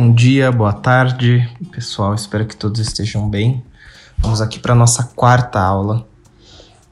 Bom 0.00 0.14
dia, 0.14 0.52
boa 0.52 0.72
tarde, 0.72 1.52
pessoal. 1.72 2.14
Espero 2.14 2.46
que 2.46 2.54
todos 2.54 2.78
estejam 2.78 3.28
bem. 3.28 3.64
Vamos 4.16 4.40
aqui 4.40 4.56
para 4.56 4.72
nossa 4.72 5.02
quarta 5.02 5.60
aula 5.60 6.06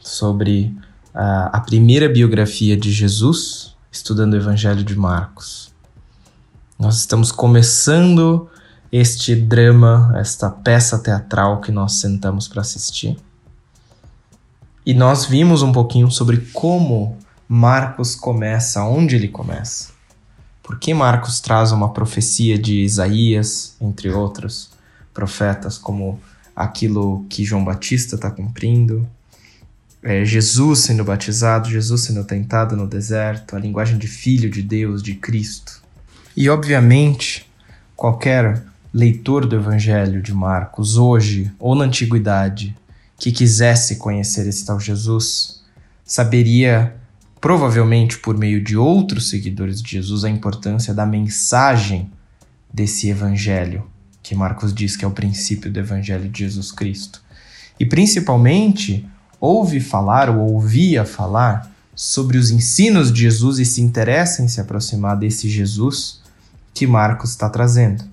sobre 0.00 0.74
uh, 1.14 1.48
a 1.52 1.60
primeira 1.60 2.08
biografia 2.08 2.76
de 2.76 2.90
Jesus, 2.90 3.76
estudando 3.92 4.32
o 4.32 4.36
Evangelho 4.36 4.82
de 4.82 4.98
Marcos. 4.98 5.72
Nós 6.76 6.96
estamos 6.96 7.30
começando 7.30 8.50
este 8.90 9.36
drama, 9.36 10.12
esta 10.16 10.50
peça 10.50 10.98
teatral 10.98 11.60
que 11.60 11.70
nós 11.70 12.00
sentamos 12.00 12.48
para 12.48 12.62
assistir. 12.62 13.16
E 14.84 14.92
nós 14.92 15.26
vimos 15.26 15.62
um 15.62 15.70
pouquinho 15.70 16.10
sobre 16.10 16.38
como 16.52 17.16
Marcos 17.48 18.16
começa, 18.16 18.82
onde 18.82 19.14
ele 19.14 19.28
começa. 19.28 19.95
Por 20.66 20.80
que 20.80 20.92
Marcos 20.92 21.38
traz 21.38 21.70
uma 21.70 21.92
profecia 21.92 22.58
de 22.58 22.82
Isaías, 22.82 23.76
entre 23.80 24.10
outros 24.10 24.72
profetas, 25.14 25.78
como 25.78 26.20
aquilo 26.56 27.24
que 27.30 27.44
João 27.44 27.64
Batista 27.64 28.16
está 28.16 28.32
cumprindo? 28.32 29.08
É, 30.02 30.24
Jesus 30.24 30.80
sendo 30.80 31.04
batizado, 31.04 31.70
Jesus 31.70 32.00
sendo 32.00 32.24
tentado 32.24 32.76
no 32.76 32.84
deserto, 32.84 33.54
a 33.54 33.60
linguagem 33.60 33.96
de 33.96 34.08
filho 34.08 34.50
de 34.50 34.60
Deus, 34.60 35.04
de 35.04 35.14
Cristo. 35.14 35.80
E, 36.36 36.50
obviamente, 36.50 37.48
qualquer 37.94 38.64
leitor 38.92 39.46
do 39.46 39.54
Evangelho 39.54 40.20
de 40.20 40.34
Marcos, 40.34 40.96
hoje 40.96 41.48
ou 41.60 41.76
na 41.76 41.84
antiguidade, 41.84 42.76
que 43.16 43.30
quisesse 43.30 43.96
conhecer 43.98 44.48
esse 44.48 44.66
tal 44.66 44.80
Jesus, 44.80 45.62
saberia 46.04 46.92
provavelmente 47.40 48.18
por 48.18 48.36
meio 48.36 48.62
de 48.62 48.76
outros 48.76 49.28
seguidores 49.28 49.82
de 49.82 49.90
Jesus, 49.90 50.24
a 50.24 50.30
importância 50.30 50.92
da 50.94 51.06
mensagem 51.06 52.10
desse 52.72 53.08
evangelho, 53.08 53.86
que 54.22 54.34
Marcos 54.34 54.74
diz 54.74 54.96
que 54.96 55.04
é 55.04 55.08
o 55.08 55.12
princípio 55.12 55.70
do 55.70 55.78
evangelho 55.78 56.28
de 56.28 56.40
Jesus 56.40 56.72
Cristo. 56.72 57.22
E 57.78 57.86
principalmente, 57.86 59.06
ouve 59.40 59.80
falar 59.80 60.30
ou 60.30 60.54
ouvia 60.54 61.04
falar 61.04 61.72
sobre 61.94 62.36
os 62.36 62.50
ensinos 62.50 63.12
de 63.12 63.22
Jesus 63.22 63.58
e 63.58 63.64
se 63.64 63.80
interessa 63.80 64.42
em 64.42 64.48
se 64.48 64.60
aproximar 64.60 65.16
desse 65.16 65.48
Jesus 65.48 66.20
que 66.74 66.86
Marcos 66.86 67.30
está 67.30 67.48
trazendo. 67.48 68.04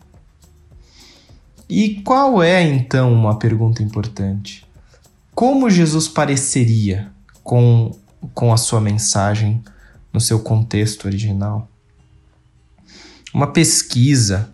E 1.69 2.01
qual 2.01 2.41
é 2.43 2.61
então 2.61 3.11
uma 3.11 3.37
pergunta 3.37 3.81
importante? 3.81 4.65
Como 5.33 5.69
Jesus 5.69 6.07
pareceria 6.07 7.11
com 7.43 7.91
com 8.33 8.53
a 8.53 8.57
sua 8.57 8.79
mensagem 8.79 9.63
no 10.11 10.21
seu 10.21 10.39
contexto 10.39 11.05
original. 11.05 11.67
Uma 13.33 13.47
pesquisa 13.47 14.51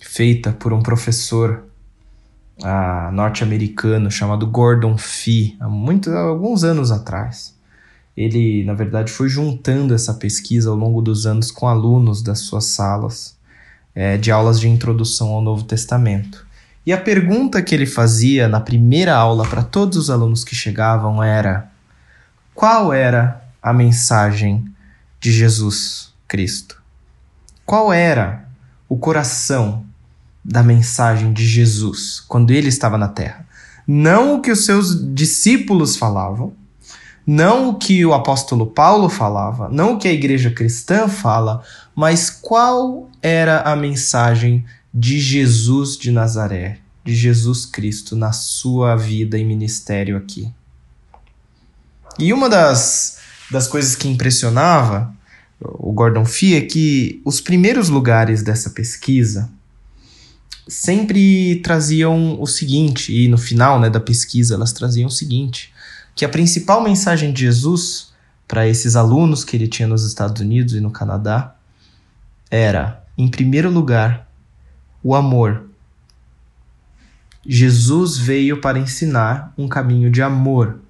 feita 0.00 0.52
por 0.52 0.72
um 0.72 0.82
professor 0.82 1.64
ah, 2.62 3.10
norte-americano 3.12 4.10
chamado 4.10 4.46
Gordon 4.46 4.98
Fee, 4.98 5.56
há, 5.58 5.68
muito, 5.68 6.10
há 6.10 6.20
alguns 6.20 6.64
anos 6.64 6.90
atrás. 6.90 7.56
Ele, 8.16 8.62
na 8.64 8.74
verdade, 8.74 9.10
foi 9.10 9.28
juntando 9.28 9.94
essa 9.94 10.14
pesquisa 10.14 10.68
ao 10.68 10.76
longo 10.76 11.00
dos 11.00 11.24
anos 11.24 11.50
com 11.50 11.66
alunos 11.66 12.22
das 12.22 12.40
suas 12.40 12.66
salas 12.66 13.38
é, 13.94 14.18
de 14.18 14.30
aulas 14.30 14.60
de 14.60 14.68
introdução 14.68 15.28
ao 15.28 15.40
Novo 15.40 15.64
Testamento. 15.64 16.46
E 16.84 16.92
a 16.92 16.98
pergunta 16.98 17.62
que 17.62 17.74
ele 17.74 17.86
fazia 17.86 18.48
na 18.48 18.60
primeira 18.60 19.14
aula 19.14 19.46
para 19.46 19.62
todos 19.62 19.96
os 19.96 20.10
alunos 20.10 20.44
que 20.44 20.54
chegavam 20.54 21.22
era: 21.22 21.71
qual 22.54 22.92
era 22.92 23.42
a 23.62 23.72
mensagem 23.72 24.64
de 25.18 25.32
Jesus 25.32 26.12
Cristo? 26.28 26.82
Qual 27.64 27.92
era 27.92 28.46
o 28.88 28.96
coração 28.96 29.86
da 30.44 30.62
mensagem 30.62 31.32
de 31.32 31.46
Jesus 31.46 32.20
quando 32.28 32.50
ele 32.50 32.68
estava 32.68 32.98
na 32.98 33.08
terra? 33.08 33.46
Não 33.86 34.36
o 34.36 34.40
que 34.42 34.50
os 34.50 34.66
seus 34.66 35.14
discípulos 35.14 35.96
falavam, 35.96 36.52
não 37.26 37.70
o 37.70 37.74
que 37.74 38.04
o 38.04 38.12
apóstolo 38.12 38.66
Paulo 38.66 39.08
falava, 39.08 39.68
não 39.68 39.94
o 39.94 39.98
que 39.98 40.08
a 40.08 40.12
igreja 40.12 40.50
cristã 40.50 41.08
fala, 41.08 41.62
mas 41.94 42.28
qual 42.28 43.08
era 43.22 43.60
a 43.62 43.74
mensagem 43.74 44.64
de 44.92 45.18
Jesus 45.20 45.96
de 45.96 46.10
Nazaré, 46.10 46.78
de 47.04 47.14
Jesus 47.14 47.64
Cristo 47.64 48.14
na 48.14 48.32
sua 48.32 48.94
vida 48.94 49.38
e 49.38 49.44
ministério 49.44 50.16
aqui? 50.16 50.52
E 52.18 52.32
uma 52.32 52.48
das, 52.48 53.18
das 53.50 53.66
coisas 53.66 53.96
que 53.96 54.08
impressionava 54.08 55.12
o 55.60 55.92
Gordon 55.92 56.24
Fee 56.24 56.56
é 56.56 56.60
que 56.60 57.20
os 57.24 57.40
primeiros 57.40 57.88
lugares 57.88 58.42
dessa 58.42 58.70
pesquisa 58.70 59.50
sempre 60.66 61.60
traziam 61.62 62.40
o 62.40 62.46
seguinte, 62.46 63.12
e 63.12 63.28
no 63.28 63.38
final 63.38 63.80
né, 63.80 63.90
da 63.90 64.00
pesquisa 64.00 64.54
elas 64.54 64.72
traziam 64.72 65.08
o 65.08 65.10
seguinte, 65.10 65.72
que 66.14 66.24
a 66.24 66.28
principal 66.28 66.82
mensagem 66.82 67.32
de 67.32 67.42
Jesus 67.42 68.12
para 68.46 68.68
esses 68.68 68.96
alunos 68.96 69.44
que 69.44 69.56
ele 69.56 69.66
tinha 69.66 69.88
nos 69.88 70.04
Estados 70.04 70.40
Unidos 70.42 70.74
e 70.74 70.80
no 70.80 70.90
Canadá 70.90 71.56
era, 72.50 73.02
em 73.16 73.28
primeiro 73.28 73.70
lugar, 73.70 74.28
o 75.02 75.14
amor. 75.14 75.64
Jesus 77.46 78.18
veio 78.18 78.60
para 78.60 78.78
ensinar 78.78 79.52
um 79.56 79.66
caminho 79.66 80.10
de 80.10 80.22
amor 80.22 80.81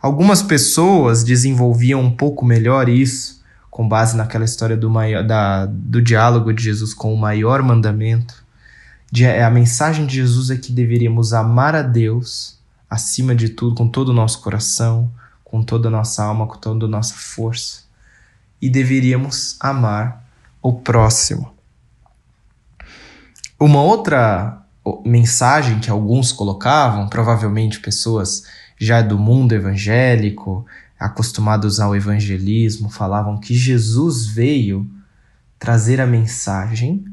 Algumas 0.00 0.42
pessoas 0.42 1.24
desenvolviam 1.24 2.00
um 2.00 2.10
pouco 2.10 2.44
melhor 2.44 2.88
isso, 2.88 3.42
com 3.70 3.88
base 3.88 4.16
naquela 4.16 4.44
história 4.44 4.76
do, 4.76 4.88
maior, 4.88 5.24
da, 5.24 5.66
do 5.66 6.00
diálogo 6.00 6.52
de 6.52 6.62
Jesus 6.62 6.94
com 6.94 7.12
o 7.12 7.16
maior 7.16 7.62
mandamento. 7.62 8.44
De, 9.10 9.24
é, 9.24 9.42
a 9.42 9.50
mensagem 9.50 10.06
de 10.06 10.16
Jesus 10.16 10.50
é 10.50 10.56
que 10.56 10.72
deveríamos 10.72 11.32
amar 11.32 11.74
a 11.74 11.82
Deus 11.82 12.58
acima 12.88 13.34
de 13.34 13.50
tudo, 13.50 13.74
com 13.74 13.88
todo 13.88 14.10
o 14.10 14.14
nosso 14.14 14.40
coração, 14.40 15.10
com 15.44 15.62
toda 15.62 15.88
a 15.88 15.90
nossa 15.90 16.22
alma, 16.24 16.46
com 16.46 16.56
toda 16.56 16.86
a 16.86 16.88
nossa 16.88 17.14
força. 17.14 17.82
E 18.60 18.68
deveríamos 18.68 19.56
amar 19.60 20.24
o 20.62 20.72
próximo. 20.72 21.52
Uma 23.58 23.82
outra 23.82 24.62
mensagem 25.04 25.80
que 25.80 25.90
alguns 25.90 26.32
colocavam, 26.32 27.08
provavelmente 27.08 27.80
pessoas 27.80 28.44
já 28.78 29.02
do 29.02 29.18
mundo 29.18 29.54
evangélico, 29.54 30.64
acostumados 30.98 31.80
ao 31.80 31.94
evangelismo, 31.94 32.88
falavam 32.88 33.38
que 33.38 33.54
Jesus 33.54 34.26
veio 34.26 34.88
trazer 35.58 36.00
a 36.00 36.06
mensagem 36.06 37.04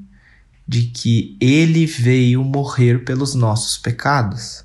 de 0.67 0.83
que 0.83 1.37
ele 1.39 1.85
veio 1.85 2.43
morrer 2.43 3.03
pelos 3.03 3.35
nossos 3.35 3.77
pecados. 3.77 4.63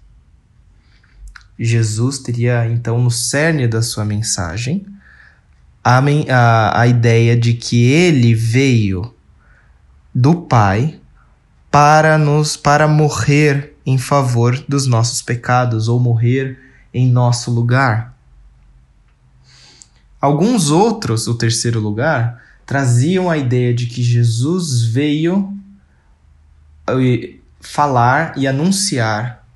Jesus 1.58 2.18
teria 2.18 2.66
então 2.66 3.00
no 3.00 3.10
cerne 3.10 3.68
da 3.68 3.82
sua 3.82 4.04
mensagem 4.04 4.86
a, 5.84 5.98
a, 5.98 6.80
a 6.80 6.86
ideia 6.86 7.36
de 7.36 7.54
que 7.54 7.90
ele 7.90 8.34
veio 8.34 9.14
do 10.14 10.42
Pai 10.42 10.98
para 11.70 12.16
nos 12.18 12.56
para 12.56 12.88
morrer 12.88 13.76
em 13.84 13.98
favor 13.98 14.58
dos 14.68 14.86
nossos 14.86 15.22
pecados 15.22 15.86
ou 15.86 16.00
morrer 16.00 16.69
em 16.92 17.10
nosso 17.10 17.50
lugar. 17.50 18.14
Alguns 20.20 20.70
outros, 20.70 21.26
o 21.26 21.34
terceiro 21.34 21.80
lugar, 21.80 22.42
traziam 22.66 23.30
a 23.30 23.38
ideia 23.38 23.74
de 23.74 23.86
que 23.86 24.02
Jesus 24.02 24.82
veio 24.82 25.56
eh, 26.88 27.34
falar 27.60 28.36
e 28.36 28.46
anunciar 28.46 29.46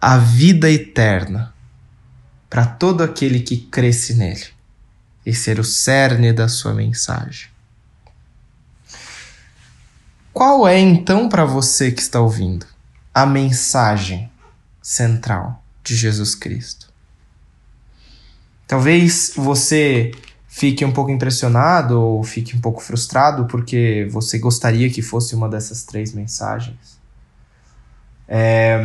a 0.00 0.18
vida 0.18 0.70
eterna 0.70 1.54
para 2.50 2.66
todo 2.66 3.02
aquele 3.02 3.40
que 3.40 3.56
cresce 3.56 4.14
nele. 4.14 4.46
Esse 5.24 5.50
era 5.50 5.60
o 5.60 5.64
cerne 5.64 6.32
da 6.32 6.46
sua 6.46 6.74
mensagem. 6.74 7.48
Qual 10.32 10.66
é 10.68 10.78
então 10.78 11.28
para 11.28 11.44
você 11.44 11.90
que 11.90 12.02
está 12.02 12.20
ouvindo 12.20 12.66
a 13.12 13.24
mensagem 13.24 14.30
central? 14.82 15.63
De 15.84 15.94
Jesus 15.94 16.34
Cristo. 16.34 16.92
Talvez 18.66 19.32
você 19.36 20.10
fique 20.48 20.84
um 20.84 20.92
pouco 20.92 21.10
impressionado 21.10 22.00
ou 22.00 22.24
fique 22.24 22.56
um 22.56 22.60
pouco 22.60 22.80
frustrado 22.80 23.44
porque 23.46 24.08
você 24.10 24.38
gostaria 24.38 24.88
que 24.88 25.02
fosse 25.02 25.34
uma 25.34 25.48
dessas 25.48 25.84
três 25.84 26.14
mensagens. 26.14 26.98
É, 28.26 28.82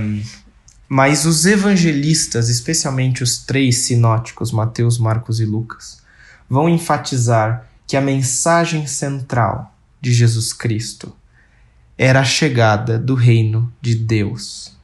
mas 0.88 1.26
os 1.26 1.46
evangelistas, 1.46 2.50
especialmente 2.50 3.24
os 3.24 3.38
três 3.38 3.78
sinóticos, 3.84 4.52
Mateus, 4.52 4.98
Marcos 4.98 5.40
e 5.40 5.46
Lucas, 5.46 6.02
vão 6.50 6.68
enfatizar 6.68 7.68
que 7.88 7.96
a 7.96 8.02
mensagem 8.02 8.86
central 8.86 9.74
de 10.02 10.12
Jesus 10.12 10.52
Cristo 10.52 11.16
era 11.98 12.22
a 12.22 12.26
chegada 12.26 12.98
do 12.98 13.14
reino 13.14 13.72
de 13.82 13.94
Deus. 13.94 14.79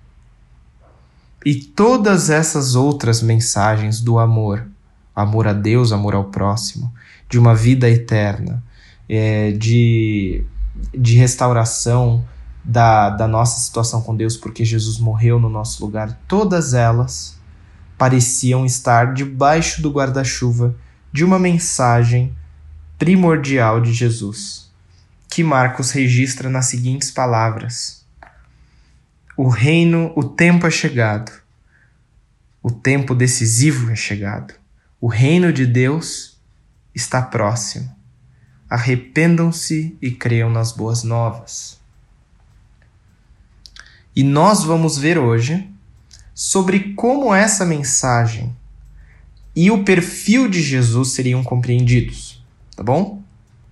E 1.45 1.55
todas 1.55 2.29
essas 2.29 2.75
outras 2.75 3.21
mensagens 3.21 4.01
do 4.01 4.17
amor, 4.17 4.67
amor 5.15 5.47
a 5.47 5.53
Deus, 5.53 5.91
amor 5.91 6.15
ao 6.15 6.25
próximo, 6.25 6.91
de 7.29 7.37
uma 7.37 7.53
vida 7.53 7.89
eterna, 7.89 8.63
é, 9.07 9.51
de 9.51 10.43
de 10.93 11.15
restauração 11.15 12.25
da, 12.63 13.09
da 13.09 13.27
nossa 13.27 13.59
situação 13.59 14.01
com 14.01 14.15
Deus, 14.15 14.35
porque 14.35 14.65
Jesus 14.65 14.97
morreu 14.97 15.39
no 15.39 15.49
nosso 15.49 15.83
lugar, 15.85 16.19
todas 16.27 16.73
elas 16.73 17.39
pareciam 17.97 18.65
estar 18.65 19.13
debaixo 19.13 19.81
do 19.81 19.91
guarda-chuva 19.91 20.75
de 21.11 21.23
uma 21.23 21.39
mensagem 21.39 22.35
primordial 22.97 23.79
de 23.79 23.93
Jesus, 23.93 24.71
que 25.29 25.43
Marcos 25.43 25.91
registra 25.91 26.49
nas 26.49 26.65
seguintes 26.65 27.11
palavras: 27.11 28.04
O 29.37 29.49
reino, 29.49 30.13
o 30.15 30.23
tempo 30.23 30.65
é 30.65 30.71
chegado. 30.71 31.31
O 32.63 32.71
tempo 32.71 33.13
decisivo 33.13 33.91
é 33.91 33.95
chegado. 33.95 34.53
O 34.99 35.07
reino 35.07 35.51
de 35.51 35.65
Deus 35.65 36.39
está 36.93 37.21
próximo. 37.21 37.93
Arrependam-se 38.69 39.97
e 40.01 40.09
creiam 40.11 40.49
nas 40.49 40.71
boas 40.71 41.03
novas. 41.03 41.79
E 44.15 44.23
nós 44.23 44.63
vamos 44.63 44.97
ver 44.97 45.17
hoje 45.17 45.69
sobre 46.33 46.93
como 46.93 47.35
essa 47.35 47.65
mensagem 47.65 48.55
e 49.55 49.69
o 49.69 49.83
perfil 49.83 50.49
de 50.49 50.61
Jesus 50.61 51.11
seriam 51.11 51.43
compreendidos, 51.43 52.43
tá 52.75 52.83
bom? 52.83 53.21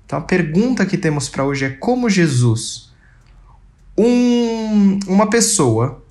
Então 0.05 0.19
a 0.19 0.21
pergunta 0.21 0.85
que 0.85 0.97
temos 0.97 1.27
para 1.27 1.43
hoje 1.43 1.65
é 1.65 1.69
como 1.69 2.09
Jesus, 2.09 2.92
um, 3.97 4.99
uma 5.07 5.29
pessoa 5.29 6.03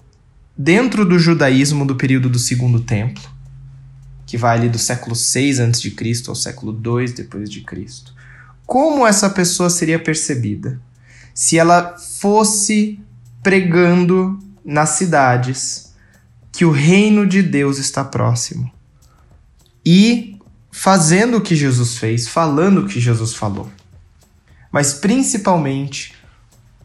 dentro 0.57 1.05
do 1.05 1.19
judaísmo 1.19 1.85
do 1.85 1.97
período 1.97 2.29
do 2.29 2.39
Segundo 2.39 2.81
Templo, 2.81 3.23
que 4.27 4.37
vai 4.37 4.57
ali 4.57 4.69
do 4.69 4.79
século 4.79 5.15
6 5.15 5.61
a.C. 5.61 5.95
ao 6.29 6.35
século 6.35 6.73
2 6.73 7.13
depois 7.13 7.51
de 7.51 7.63
Cristo. 7.63 8.15
Como 8.67 9.07
essa 9.07 9.29
pessoa 9.29 9.69
seria 9.69 9.99
percebida 9.99 10.81
se 11.35 11.59
ela 11.59 11.97
fosse 11.99 13.01
pregando 13.43 14.39
nas 14.65 14.91
cidades 14.91 15.93
que 16.53 16.65
o 16.65 16.71
reino 16.71 17.27
de 17.27 17.43
Deus 17.43 17.79
está 17.79 18.05
próximo 18.05 18.71
e 19.85 20.39
fazendo 20.71 21.39
o 21.39 21.41
que 21.41 21.57
Jesus 21.57 21.99
fez, 21.99 22.29
falando 22.29 22.83
o 22.83 22.87
que 22.87 23.01
Jesus 23.01 23.35
falou. 23.35 23.71
Mas 24.71 24.95
principalmente 24.95 26.15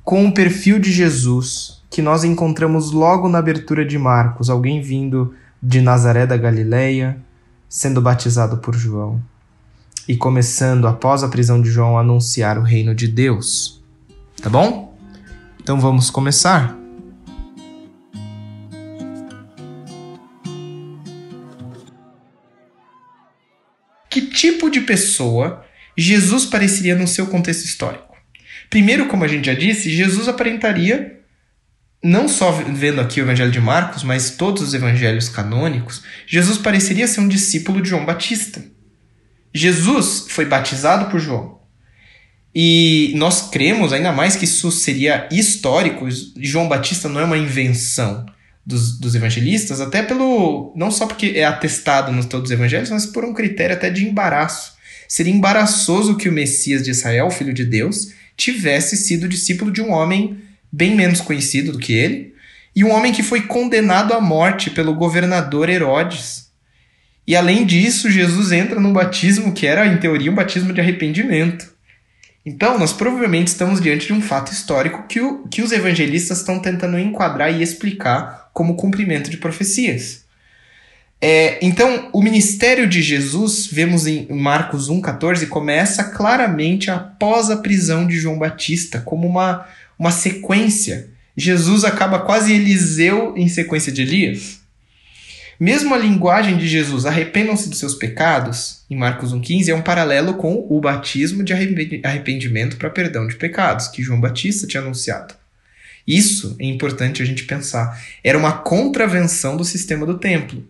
com 0.08 0.26
o 0.26 0.32
perfil 0.32 0.80
de 0.80 0.90
Jesus 0.90 1.82
que 1.90 2.02
nós 2.02 2.24
encontramos 2.24 2.92
logo 2.92 3.28
na 3.28 3.40
abertura 3.40 3.86
de 3.86 3.98
Marcos, 4.00 4.50
alguém 4.50 4.82
vindo 4.82 5.36
de 5.62 5.82
Nazaré 5.82 6.26
da 6.26 6.38
Galileia, 6.38 7.18
sendo 7.68 8.02
batizado 8.02 8.60
por 8.60 8.74
João 8.74 9.22
e 10.08 10.16
começando 10.16 10.88
após 10.88 11.24
a 11.24 11.28
prisão 11.28 11.62
de 11.62 11.70
João 11.70 11.98
a 11.98 12.00
anunciar 12.00 12.58
o 12.58 12.62
reino 12.62 12.96
de 12.96 13.06
Deus. 13.06 13.84
Tá 14.42 14.50
bom? 14.50 14.98
Então 15.62 15.78
vamos 15.78 16.10
começar. 16.10 16.74
Que 24.10 24.22
tipo 24.22 24.70
de 24.70 24.80
pessoa 24.80 25.66
Jesus 25.98 26.46
pareceria 26.46 26.96
no 26.96 27.10
seu 27.10 27.28
contexto 27.28 27.66
histórico? 27.66 28.07
Primeiro, 28.70 29.08
como 29.08 29.24
a 29.24 29.28
gente 29.28 29.46
já 29.46 29.54
disse, 29.54 29.90
Jesus 29.90 30.28
aparentaria, 30.28 31.20
não 32.04 32.28
só 32.28 32.52
vendo 32.52 33.02
aqui 33.02 33.20
o 33.20 33.24
Evangelho 33.24 33.52
de 33.52 33.60
Marcos, 33.60 34.04
mas 34.04 34.32
todos 34.32 34.62
os 34.62 34.74
evangelhos 34.74 35.30
canônicos, 35.30 36.04
Jesus 36.28 36.58
pareceria 36.58 37.08
ser 37.08 37.22
um 37.22 37.28
discípulo 37.28 37.82
de 37.82 37.90
João 37.90 38.06
Batista. 38.06 38.64
Jesus 39.54 40.26
foi 40.30 40.46
batizado 40.46 41.10
por 41.10 41.20
João. 41.20 41.58
E 42.54 43.14
nós 43.16 43.50
cremos 43.50 43.94
ainda 43.94 44.12
mais 44.12 44.36
que 44.36 44.46
isso 44.46 44.72
seria 44.72 45.28
histórico. 45.32 46.08
João 46.40 46.68
Batista 46.68 47.08
não 47.08 47.22
é 47.22 47.24
uma 47.24 47.38
invenção 47.38 48.26
dos, 48.66 49.00
dos 49.00 49.16
evangelistas, 49.16 49.80
até 49.80 50.04
pelo. 50.04 50.74
não 50.76 50.92
só 50.92 51.08
porque 51.08 51.34
é 51.36 51.46
atestado 51.46 52.12
nos 52.12 52.26
todos 52.26 52.50
os 52.50 52.52
evangelhos, 52.52 52.90
mas 52.90 53.06
por 53.06 53.24
um 53.24 53.34
critério 53.34 53.76
até 53.76 53.90
de 53.90 54.06
embaraço. 54.06 54.76
Seria 55.08 55.34
embaraçoso 55.34 56.18
que 56.18 56.28
o 56.28 56.34
Messias 56.34 56.84
de 56.84 56.92
Israel, 56.92 57.32
filho 57.32 57.54
de 57.54 57.64
Deus, 57.64 58.12
tivesse 58.38 58.96
sido 58.96 59.28
discípulo 59.28 59.72
de 59.72 59.82
um 59.82 59.92
homem 59.92 60.38
bem 60.72 60.96
menos 60.96 61.20
conhecido 61.20 61.72
do 61.72 61.80
que 61.80 61.94
ele, 61.94 62.36
e 62.76 62.84
um 62.84 62.92
homem 62.92 63.12
que 63.12 63.24
foi 63.24 63.42
condenado 63.42 64.14
à 64.14 64.22
morte 64.22 64.70
pelo 64.70 64.94
governador 64.94 65.68
Herodes. 65.68 66.52
E 67.26 67.36
além 67.36 67.66
disso, 67.66 68.12
Jesus 68.12 68.52
entra 68.52 68.80
num 68.80 68.94
batismo 68.94 69.52
que 69.52 69.66
era, 69.66 69.88
em 69.88 69.98
teoria, 69.98 70.32
um 70.32 70.36
batismo 70.36 70.72
de 70.72 70.80
arrependimento. 70.80 71.76
Então, 72.46 72.78
nós 72.78 72.94
provavelmente 72.94 73.48
estamos 73.48 73.82
diante 73.82 74.08
de 74.08 74.14
um 74.14 74.22
fato 74.22 74.54
histórico 74.54 75.08
que, 75.08 75.20
o, 75.20 75.48
que 75.48 75.62
os 75.62 75.72
evangelistas 75.72 76.38
estão 76.38 76.60
tentando 76.60 77.00
enquadrar 77.00 77.52
e 77.52 77.64
explicar 77.64 78.52
como 78.54 78.78
cumprimento 78.78 79.30
de 79.30 79.38
profecias. 79.38 80.27
É, 81.20 81.58
então, 81.66 82.10
o 82.14 82.22
ministério 82.22 82.88
de 82.88 83.02
Jesus, 83.02 83.66
vemos 83.66 84.06
em 84.06 84.28
Marcos 84.32 84.90
1,14, 84.90 85.48
começa 85.48 86.04
claramente 86.04 86.92
após 86.92 87.50
a 87.50 87.58
prisão 87.58 88.06
de 88.06 88.20
João 88.20 88.38
Batista, 88.38 89.02
como 89.02 89.28
uma, 89.28 89.66
uma 89.98 90.12
sequência. 90.12 91.10
Jesus 91.36 91.84
acaba 91.84 92.20
quase 92.20 92.54
Eliseu 92.54 93.34
em 93.36 93.48
sequência 93.48 93.92
de 93.92 94.04
Elias. 94.04 94.60
Mesmo 95.60 95.96
a 95.96 95.98
linguagem 95.98 96.56
de 96.56 96.68
Jesus, 96.68 97.08
arrependam-se 97.08 97.68
dos 97.68 97.80
seus 97.80 97.96
pecados, 97.96 98.84
em 98.88 98.96
Marcos 98.96 99.34
1,15, 99.34 99.70
é 99.70 99.74
um 99.74 99.82
paralelo 99.82 100.36
com 100.36 100.68
o 100.70 100.80
batismo 100.80 101.44
de 101.44 101.52
arrependimento 102.04 102.78
para 102.78 102.92
perdão 102.92 103.28
de 103.28 103.36
pecados, 103.36 103.88
que 103.88 104.04
João 104.04 104.22
Batista 104.22 104.68
tinha 104.68 104.84
anunciado. 104.84 105.34
Isso 106.08 106.56
é 106.60 106.66
importante 106.66 107.24
a 107.24 107.26
gente 107.26 107.44
pensar. 107.46 108.00
Era 108.24 108.38
uma 108.38 108.52
contravenção 108.52 109.58
do 109.58 109.66
sistema 109.66 110.06
do 110.06 110.20
templo. 110.20 110.64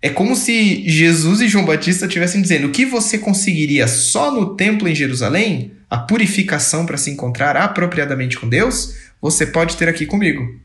É 0.00 0.08
como 0.08 0.36
se 0.36 0.88
Jesus 0.88 1.40
e 1.40 1.48
João 1.48 1.64
Batista 1.64 2.06
estivessem 2.06 2.40
dizendo: 2.40 2.68
o 2.68 2.70
que 2.70 2.86
você 2.86 3.18
conseguiria 3.18 3.88
só 3.88 4.30
no 4.32 4.54
templo 4.54 4.88
em 4.88 4.94
Jerusalém, 4.94 5.72
a 5.90 5.98
purificação 5.98 6.86
para 6.86 6.96
se 6.96 7.10
encontrar 7.10 7.56
apropriadamente 7.56 8.38
com 8.38 8.48
Deus, 8.48 8.94
você 9.20 9.46
pode 9.46 9.76
ter 9.76 9.88
aqui 9.88 10.06
comigo. 10.06 10.60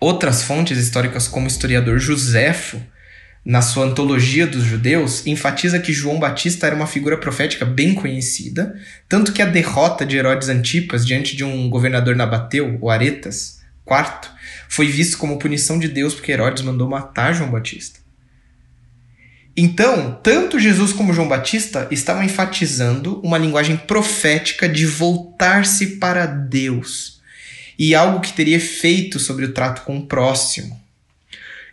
Outras 0.00 0.42
fontes 0.42 0.78
históricas, 0.78 1.28
como 1.28 1.46
o 1.46 1.48
historiador 1.48 1.98
Joséfo, 1.98 2.80
na 3.44 3.60
sua 3.60 3.84
antologia 3.84 4.46
dos 4.46 4.64
judeus, 4.64 5.26
enfatiza 5.26 5.78
que 5.78 5.92
João 5.92 6.18
Batista 6.18 6.66
era 6.66 6.74
uma 6.74 6.86
figura 6.86 7.18
profética 7.18 7.66
bem 7.66 7.94
conhecida, 7.94 8.74
tanto 9.06 9.32
que 9.32 9.42
a 9.42 9.46
derrota 9.46 10.06
de 10.06 10.16
Herodes 10.16 10.48
Antipas 10.48 11.06
diante 11.06 11.36
de 11.36 11.44
um 11.44 11.68
governador 11.68 12.16
nabateu, 12.16 12.78
o 12.80 12.88
Aretas 12.88 13.60
IV, 13.86 14.30
foi 14.74 14.88
visto 14.88 15.18
como 15.18 15.38
punição 15.38 15.78
de 15.78 15.86
Deus 15.86 16.14
porque 16.14 16.32
Herodes 16.32 16.64
mandou 16.64 16.88
matar 16.88 17.32
João 17.32 17.50
Batista. 17.50 18.00
Então, 19.56 20.18
tanto 20.20 20.58
Jesus 20.58 20.92
como 20.92 21.14
João 21.14 21.28
Batista 21.28 21.86
estavam 21.92 22.24
enfatizando 22.24 23.20
uma 23.20 23.38
linguagem 23.38 23.76
profética 23.76 24.68
de 24.68 24.84
voltar-se 24.84 25.98
para 25.98 26.26
Deus 26.26 27.20
e 27.78 27.94
algo 27.94 28.20
que 28.20 28.32
teria 28.32 28.56
efeito 28.56 29.20
sobre 29.20 29.44
o 29.44 29.52
trato 29.52 29.82
com 29.82 29.96
o 29.96 30.06
próximo. 30.06 30.82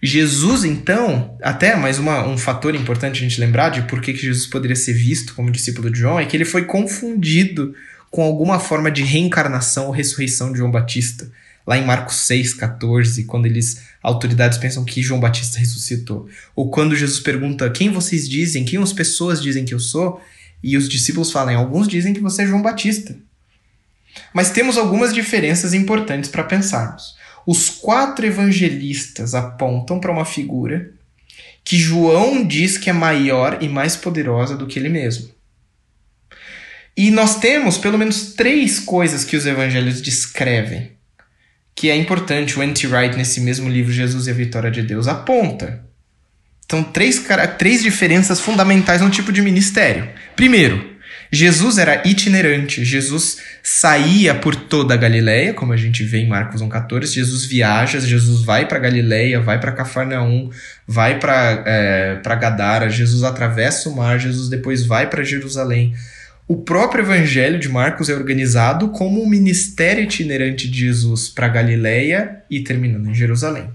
Jesus, 0.03 0.63
então, 0.63 1.36
até 1.41 1.75
mais 1.75 1.98
uma, 1.98 2.27
um 2.27 2.38
fator 2.38 2.75
importante 2.75 3.17
a 3.17 3.27
gente 3.27 3.39
lembrar 3.39 3.70
de 3.70 3.81
por 3.84 4.00
que 4.00 4.15
Jesus 4.15 4.46
poderia 4.46 4.75
ser 4.75 4.93
visto 4.93 5.34
como 5.34 5.50
discípulo 5.50 5.89
de 5.89 5.98
João 5.98 6.20
é 6.20 6.25
que 6.25 6.38
ele 6.38 6.46
foi 6.46 6.65
confundido 6.65 7.74
com 8.12 8.22
alguma 8.22 8.60
forma 8.60 8.91
de 8.91 9.01
reencarnação 9.01 9.88
ou 9.88 9.91
ressurreição 9.91 10.51
de 10.51 10.60
João 10.60 10.70
Batista. 10.70 11.31
Lá 11.72 11.78
em 11.78 11.86
Marcos 11.86 12.18
6, 12.28 12.56
14, 12.56 13.24
quando 13.24 13.46
eles, 13.46 13.84
autoridades 14.04 14.58
pensam 14.58 14.84
que 14.84 15.01
João 15.01 15.22
Batista 15.22 15.58
ressuscitou. 15.58 16.28
Ou 16.54 16.70
quando 16.70 16.98
Jesus 16.98 17.22
pergunta 17.22 17.70
quem 17.70 17.90
vocês 17.90 18.28
dizem, 18.28 18.66
quem 18.66 18.78
as 18.84 18.92
pessoas 18.92 19.42
dizem 19.42 19.63
que 19.63 19.74
eu 19.74 19.80
sou, 19.80 20.20
e 20.62 20.75
os 20.75 20.90
discípulos 20.90 21.32
falam, 21.32 21.58
alguns 21.58 21.88
dizem 21.88 22.13
que 22.13 22.20
você 22.20 22.42
é 22.42 22.46
João 22.46 22.62
Batista. 22.62 23.16
Mas 24.34 24.50
temos 24.50 24.78
algumas 24.78 25.13
diferenças 25.13 25.74
importantes 25.74 26.30
para 26.30 26.44
pensarmos. 26.44 27.16
Os 27.48 27.70
quatro 27.70 28.25
evangelistas 28.25 29.34
apontam 29.34 29.98
para 29.98 30.12
uma 30.12 30.25
figura 30.25 30.92
que 31.63 31.78
João 31.78 32.46
diz 32.46 32.78
que 32.78 32.90
é 32.90 32.94
maior 32.94 33.60
e 33.63 33.70
mais 33.70 33.96
poderosa 33.96 34.58
do 34.58 34.68
que 34.68 34.78
ele 34.78 34.90
mesmo. 34.90 35.30
E 36.98 37.10
nós 37.12 37.40
temos 37.40 37.78
pelo 37.78 37.98
menos 37.98 38.34
três 38.34 38.78
coisas 38.78 39.24
que 39.24 39.38
os 39.38 39.46
evangelhos 39.46 40.01
descrevem, 40.01 41.00
que 41.82 41.90
é 41.90 41.96
importante 41.96 42.60
o 42.60 42.62
N.T. 42.62 42.86
Wright, 42.86 43.18
nesse 43.18 43.42
mesmo 43.42 43.68
livro 43.68 43.92
Jesus 43.92 44.28
e 44.28 44.30
a 44.30 44.34
Vitória 44.36 44.70
de 44.70 44.84
Deus, 44.84 45.08
aponta. 45.08 45.84
Então, 46.64 46.84
três, 46.84 47.26
três 47.58 47.82
diferenças 47.82 48.40
fundamentais 48.40 49.02
no 49.02 49.10
tipo 49.10 49.32
de 49.32 49.42
ministério. 49.42 50.08
Primeiro, 50.36 50.92
Jesus 51.32 51.80
era 51.80 52.08
itinerante, 52.08 52.86
Jesus 52.86 53.40
saía 53.64 54.36
por 54.36 54.56
toda 54.56 54.94
a 54.94 54.98
Galileia, 54.98 55.56
como 55.56 55.74
a 55.74 55.78
gente 55.78 56.04
vê 56.04 56.20
em 56.20 56.28
Marcos 56.28 56.62
1,14. 56.62 57.08
Jesus 57.08 57.46
viaja, 57.46 58.00
Jesus 58.00 58.46
vai 58.46 58.68
para 58.68 58.78
Galileia, 58.78 59.42
vai 59.42 59.60
para 59.60 59.72
Cafarnaum, 59.72 60.52
vai 60.86 61.18
para 61.18 61.64
é, 61.66 62.22
Gadara, 62.24 62.92
Jesus 62.92 63.24
atravessa 63.24 63.90
o 63.90 63.96
mar, 63.96 64.20
Jesus 64.20 64.50
depois 64.50 64.86
vai 64.86 65.10
para 65.10 65.24
Jerusalém. 65.24 65.96
O 66.51 66.58
próprio 66.58 67.05
Evangelho 67.05 67.58
de 67.58 67.70
Marcos 67.70 68.10
é 68.10 68.13
organizado 68.13 68.89
como 68.89 69.24
um 69.24 69.25
ministério 69.25 70.03
itinerante 70.03 70.70
de 70.70 70.79
Jesus 70.79 71.29
para 71.29 71.48
Galileia 71.48 72.43
e 72.50 72.60
terminando 72.60 73.08
em 73.08 73.15
Jerusalém. 73.15 73.70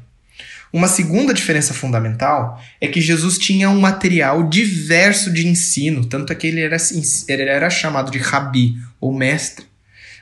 Uma 0.70 0.86
segunda 0.86 1.32
diferença 1.32 1.72
fundamental 1.72 2.62
é 2.78 2.86
que 2.86 3.00
Jesus 3.00 3.38
tinha 3.38 3.70
um 3.70 3.80
material 3.80 4.46
diverso 4.50 5.32
de 5.32 5.48
ensino, 5.48 6.04
tanto 6.04 6.34
é 6.34 6.36
que 6.36 6.48
ele 6.48 6.60
era, 6.60 6.76
ele 7.28 7.42
era 7.44 7.70
chamado 7.70 8.10
de 8.10 8.18
rabi, 8.18 8.74
ou 9.00 9.10
mestre. 9.10 9.64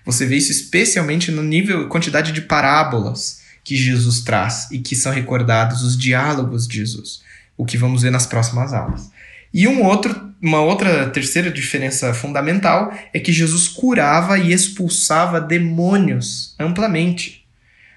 Você 0.06 0.24
vê 0.24 0.36
isso 0.36 0.52
especialmente 0.52 1.32
no 1.32 1.42
nível, 1.42 1.88
quantidade 1.88 2.30
de 2.30 2.42
parábolas 2.42 3.40
que 3.64 3.74
Jesus 3.74 4.20
traz 4.20 4.70
e 4.70 4.78
que 4.78 4.94
são 4.94 5.10
recordados 5.10 5.82
os 5.82 5.98
diálogos 5.98 6.68
de 6.68 6.76
Jesus, 6.76 7.20
o 7.56 7.66
que 7.66 7.76
vamos 7.76 8.02
ver 8.02 8.12
nas 8.12 8.26
próximas 8.26 8.72
aulas. 8.72 9.10
E 9.54 9.68
um 9.68 9.84
outro, 9.84 10.34
uma 10.42 10.60
outra 10.60 11.08
terceira 11.10 11.48
diferença 11.48 12.12
fundamental 12.12 12.92
é 13.12 13.20
que 13.20 13.32
Jesus 13.32 13.68
curava 13.68 14.36
e 14.36 14.52
expulsava 14.52 15.40
demônios 15.40 16.56
amplamente. 16.58 17.46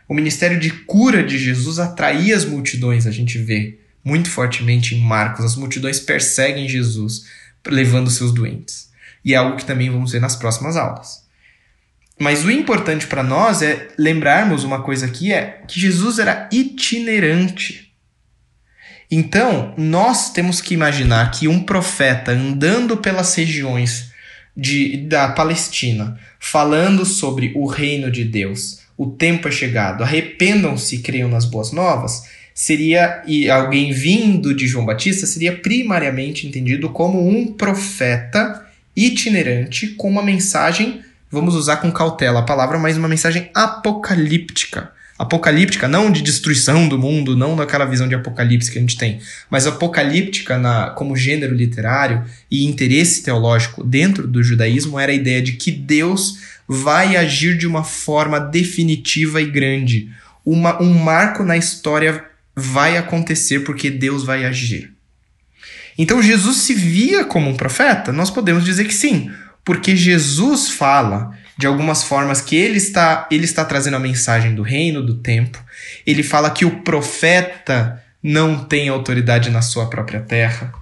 O 0.08 0.14
ministério 0.14 0.60
de 0.60 0.70
cura 0.70 1.24
de 1.24 1.40
Jesus 1.40 1.80
atraía 1.80 2.36
as 2.36 2.46
multidões, 2.46 3.08
a 3.08 3.12
gente 3.12 3.40
vê 3.40 3.80
muito 4.04 4.30
fortemente 4.30 4.96
em 4.96 5.02
Marcos. 5.02 5.44
As 5.44 5.56
multidões 5.56 6.00
perseguem 6.00 6.70
Jesus, 6.70 7.26
levando 7.66 8.12
seus 8.12 8.32
doentes. 8.32 8.90
E 9.26 9.34
é 9.34 9.38
algo 9.38 9.58
que 9.58 9.66
também 9.66 9.90
vamos 9.90 10.12
ver 10.12 10.22
nas 10.22 10.36
próximas 10.36 10.78
aulas. 10.78 11.26
Mas 12.20 12.46
o 12.46 12.52
importante 12.52 13.08
para 13.08 13.22
nós 13.24 13.62
é 13.62 13.90
lembrarmos 13.98 14.64
uma 14.64 14.82
coisa 14.82 15.08
aqui 15.08 15.34
é 15.34 15.64
que 15.68 15.80
Jesus 15.80 16.20
era 16.20 16.48
itinerante. 16.52 17.87
Então, 19.10 19.74
nós 19.78 20.32
temos 20.32 20.60
que 20.60 20.74
imaginar 20.74 21.32
que 21.32 21.48
um 21.48 21.64
profeta 21.64 22.32
andando 22.32 22.98
pelas 22.98 23.34
regiões 23.36 24.12
de, 24.56 24.98
da 24.98 25.30
Palestina, 25.30 26.20
falando 26.40 27.06
sobre 27.06 27.54
o 27.56 27.66
reino 27.68 28.12
de 28.12 28.26
Deus, 28.26 28.82
o 28.98 29.06
tempo 29.06 29.48
é 29.48 29.52
chegado, 29.52 30.04
arrependam-se 30.04 30.96
e 30.96 31.00
creiam 31.00 31.30
nas 31.30 31.46
boas 31.46 31.72
novas, 31.72 32.24
seria 32.54 33.24
e 33.28 33.50
alguém 33.50 33.92
vindo 33.92 34.54
de 34.54 34.68
João 34.68 34.86
Batista 34.86 35.28
seria 35.28 35.56
primariamente 35.56 36.48
entendido 36.48 36.90
como 36.90 37.30
um 37.30 37.54
profeta 37.54 38.66
itinerante 38.96 39.90
com 39.90 40.10
uma 40.10 40.24
mensagem, 40.24 41.02
vamos 41.30 41.54
usar 41.54 41.78
com 41.78 41.92
cautela 41.92 42.40
a 42.40 42.46
palavra, 42.46 42.80
mas 42.80 42.98
uma 42.98 43.08
mensagem 43.08 43.52
apocalíptica. 43.54 44.92
Apocalíptica, 45.18 45.88
não 45.88 46.12
de 46.12 46.22
destruição 46.22 46.88
do 46.88 46.98
mundo, 46.98 47.36
não 47.36 47.56
daquela 47.56 47.86
visão 47.86 48.08
de 48.08 48.14
apocalipse 48.14 48.72
que 48.72 48.78
a 48.78 48.82
gente 48.82 48.98
tem, 48.98 49.20
mas 49.50 49.66
apocalíptica 49.66 50.58
na, 50.60 50.92
como 50.92 51.16
gênero 51.16 51.56
literário 51.56 52.24
e 52.52 52.66
interesse 52.66 53.24
teológico 53.24 53.84
dentro 53.84 54.28
do 54.28 54.44
judaísmo 54.44 55.00
era 55.00 55.12
a 55.12 55.16
ideia 55.16 55.42
de 55.42 55.54
que 55.54 55.72
Deus 55.72 56.38
vai 56.68 57.16
agir 57.16 57.58
de 57.58 57.66
uma 57.66 57.84
forma 57.84 58.40
definitiva 58.40 59.42
e 59.42 59.50
grande. 59.50 60.12
Uma, 60.46 60.82
um 60.82 60.94
marco 60.94 61.44
na 61.44 61.58
história 61.58 62.24
vai 62.56 62.98
acontecer 62.98 63.62
porque 63.62 63.90
Deus 63.90 64.24
vai 64.24 64.46
agir. 64.46 64.94
Então 65.98 66.22
Jesus 66.22 66.58
se 66.58 66.74
via 66.74 67.26
como 67.26 67.50
um 67.50 67.56
profeta? 67.56 68.12
Nós 68.12 68.30
podemos 68.30 68.64
dizer 68.64 68.86
que 68.86 68.94
sim, 68.94 69.32
porque 69.66 69.96
Jesus 69.96 70.70
fala 70.70 71.37
de 71.58 71.66
algumas 71.66 72.04
formas 72.04 72.42
que 72.42 72.56
ele 72.56 72.78
está, 72.78 73.28
ele 73.32 73.46
está 73.46 73.66
trazendo 73.66 73.98
a 73.98 74.00
mensagem 74.00 74.54
do 74.54 74.62
reino, 74.62 75.06
do 75.06 75.16
tempo. 75.16 75.64
Ele 76.06 76.22
fala 76.22 76.52
que 76.52 76.66
o 76.66 76.82
profeta 76.82 78.02
não 78.22 78.64
tem 78.64 78.90
autoridade 78.90 79.50
na 79.50 79.62
sua 79.62 79.90
própria 79.90 80.22
terra. 80.22 80.74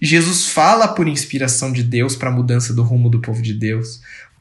Jesus 0.00 0.46
fala 0.46 0.88
por 0.88 1.08
inspiração 1.08 1.72
de 1.72 1.82
Deus 1.82 2.16
para 2.16 2.28
a 2.28 2.32
mudança 2.32 2.72
do 2.72 2.82
rumo 2.82 3.08
do 3.08 3.20
povo 3.20 3.42
de 3.42 3.54
Deus. 3.54 4.00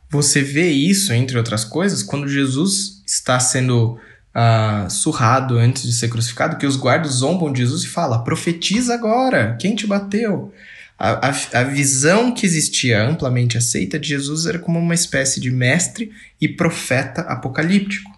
Você 0.10 0.42
vê 0.42 0.70
isso, 0.70 1.12
entre 1.14 1.38
outras 1.38 1.66
coisas, 1.66 2.04
quando 2.04 2.28
Jesus 2.28 3.02
está 3.06 3.40
sendo 3.40 3.98
uh, 4.36 4.90
surrado 4.90 5.58
antes 5.58 5.84
de 5.84 5.94
ser 5.94 6.10
crucificado, 6.10 6.58
que 6.58 6.66
os 6.66 6.76
guardas 6.76 7.14
zombam 7.14 7.52
de 7.52 7.60
Jesus 7.60 7.84
e 7.84 7.88
falam: 7.88 8.24
profetiza 8.24 8.94
agora, 8.94 9.58
quem 9.60 9.76
te 9.76 9.88
bateu? 9.88 10.54
A, 10.98 11.28
a, 11.28 11.60
a, 11.60 11.64
visão 11.64 12.34
que 12.34 12.46
existia 12.46 13.04
amplamente 13.06 13.58
aceita 13.58 14.00
de 14.00 14.08
Jesus 14.08 14.46
era 14.46 14.60
como 14.60 14.80
uma 14.80 14.94
espécie 14.94 15.42
de 15.42 15.52
mestre 15.52 16.12
e 16.40 16.48
profeta 16.48 17.22
apocalíptico. 17.22 18.12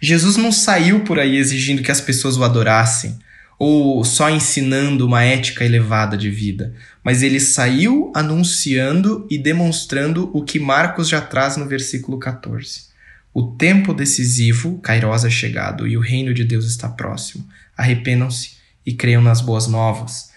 Jesus 0.00 0.36
não 0.36 0.52
saiu 0.52 1.00
por 1.00 1.18
aí 1.18 1.36
exigindo 1.36 1.82
que 1.82 1.90
as 1.90 2.00
pessoas 2.00 2.36
o 2.36 2.44
adorassem, 2.44 3.18
ou 3.58 4.04
só 4.04 4.28
ensinando 4.28 5.06
uma 5.06 5.22
ética 5.22 5.64
elevada 5.64 6.16
de 6.16 6.28
vida, 6.28 6.74
mas 7.02 7.22
ele 7.22 7.40
saiu 7.40 8.12
anunciando 8.14 9.26
e 9.30 9.38
demonstrando 9.38 10.30
o 10.34 10.42
que 10.42 10.58
Marcos 10.58 11.08
já 11.08 11.20
traz 11.20 11.56
no 11.56 11.66
versículo 11.66 12.18
14. 12.18 12.92
O 13.32 13.42
tempo 13.42 13.94
decisivo, 13.94 14.78
Kairos, 14.78 15.24
é 15.24 15.30
chegado 15.30 15.88
e 15.88 15.96
o 15.96 16.00
reino 16.00 16.34
de 16.34 16.44
Deus 16.44 16.66
está 16.66 16.88
próximo. 16.88 17.46
Arrependam-se 17.76 18.52
e 18.84 18.92
creiam 18.92 19.22
nas 19.22 19.40
boas 19.40 19.66
novas. 19.66 20.33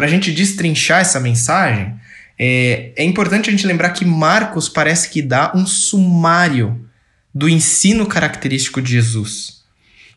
Para 0.00 0.06
a 0.06 0.10
gente 0.10 0.32
destrinchar 0.32 1.02
essa 1.02 1.20
mensagem, 1.20 1.92
é, 2.38 2.90
é 2.96 3.04
importante 3.04 3.50
a 3.50 3.52
gente 3.52 3.66
lembrar 3.66 3.90
que 3.90 4.02
Marcos 4.02 4.66
parece 4.66 5.10
que 5.10 5.20
dá 5.20 5.52
um 5.54 5.66
sumário 5.66 6.88
do 7.34 7.46
ensino 7.46 8.06
característico 8.06 8.80
de 8.80 8.92
Jesus 8.92 9.60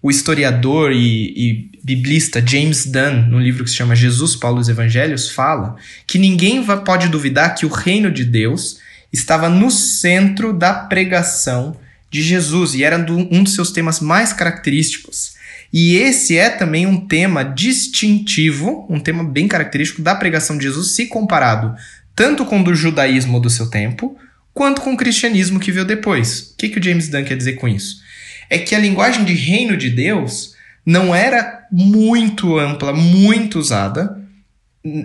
o 0.01 0.09
historiador 0.09 0.93
e, 0.93 1.33
e, 1.35 1.69
biblista 1.83 2.41
James 2.45 2.85
Dunn, 2.85 3.27
no 3.29 3.37
livro 3.37 3.65
que 3.65 3.69
se 3.69 3.75
chama 3.75 3.93
Jesus, 3.93 4.37
Paulo 4.37 4.59
e 4.59 4.61
os 4.61 4.69
Evangelhos, 4.69 5.29
fala 5.29 5.75
que 6.07 6.17
ninguém 6.17 6.63
pode 6.85 7.09
duvidar 7.09 7.53
que 7.53 7.65
o 7.65 7.69
reino 7.69 8.09
de 8.09 8.23
Deus 8.23 8.79
estava 9.11 9.49
no 9.49 9.69
centro 9.69 10.53
da 10.53 10.73
pregação 10.73 11.77
de 12.09 12.21
Jesus 12.21 12.73
e 12.73 12.85
era 12.85 12.97
um 12.97 13.43
dos 13.43 13.53
seus 13.53 13.71
temas 13.71 13.99
mais 13.99 14.31
característicos. 14.31 15.35
E 15.73 15.95
esse 15.95 16.37
é 16.37 16.49
também 16.51 16.85
um 16.85 17.07
tema 17.07 17.43
distintivo, 17.43 18.85
um 18.89 18.99
tema 18.99 19.23
bem 19.23 19.47
característico 19.47 20.03
da 20.03 20.13
pregação 20.13 20.57
de 20.57 20.65
Jesus, 20.65 20.95
se 20.95 21.07
comparado 21.07 21.75
tanto 22.15 22.45
com 22.45 22.61
o 22.61 22.63
do 22.63 22.75
judaísmo 22.75 23.39
do 23.39 23.49
seu 23.49 23.67
tempo, 23.71 24.15
quanto 24.53 24.81
com 24.81 24.93
o 24.93 24.97
cristianismo 24.97 25.59
que 25.59 25.71
veio 25.71 25.83
depois. 25.83 26.51
O 26.51 26.57
que, 26.57 26.69
que 26.69 26.79
o 26.79 26.83
James 26.83 27.09
Dunn 27.09 27.23
quer 27.23 27.35
dizer 27.35 27.53
com 27.53 27.67
isso? 27.67 28.03
é 28.49 28.57
que 28.59 28.75
a 28.75 28.79
linguagem 28.79 29.23
de 29.23 29.33
reino 29.33 29.75
de 29.75 29.89
Deus 29.89 30.55
não 30.85 31.15
era 31.15 31.65
muito 31.71 32.59
ampla, 32.59 32.93
muito 32.93 33.57
usada, 33.57 34.21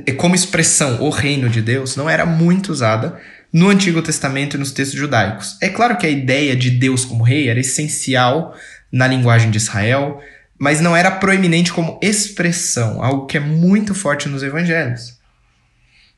é 0.05 0.13
como 0.13 0.35
expressão, 0.35 1.01
o 1.01 1.09
reino 1.09 1.49
de 1.49 1.63
Deus, 1.63 1.97
não 1.97 2.11
era 2.11 2.27
muito 2.27 2.71
usada 2.71 3.19
no 3.51 3.71
Antigo 3.71 4.03
Testamento 4.03 4.57
e 4.57 4.59
nos 4.59 4.73
textos 4.73 4.99
judaicos. 4.99 5.57
É 5.63 5.69
claro 5.69 5.97
que 5.97 6.07
a 6.07 6.11
ideia 6.11 6.55
de 6.55 6.71
Deus 6.71 7.07
como 7.07 7.25
rei 7.25 7.49
era 7.49 7.61
essencial 7.61 8.55
na 8.93 9.07
linguagem 9.07 9.51
de 9.51 9.57
Israel, 9.57 10.21
mas 10.59 10.81
não 10.81 10.97
era 10.97 11.11
proeminente 11.11 11.73
como 11.73 11.99
expressão, 12.03 13.03
algo 13.03 13.27
que 13.27 13.37
é 13.37 13.41
muito 13.41 13.95
forte 13.95 14.29
nos 14.29 14.43
evangelhos. 14.43 15.19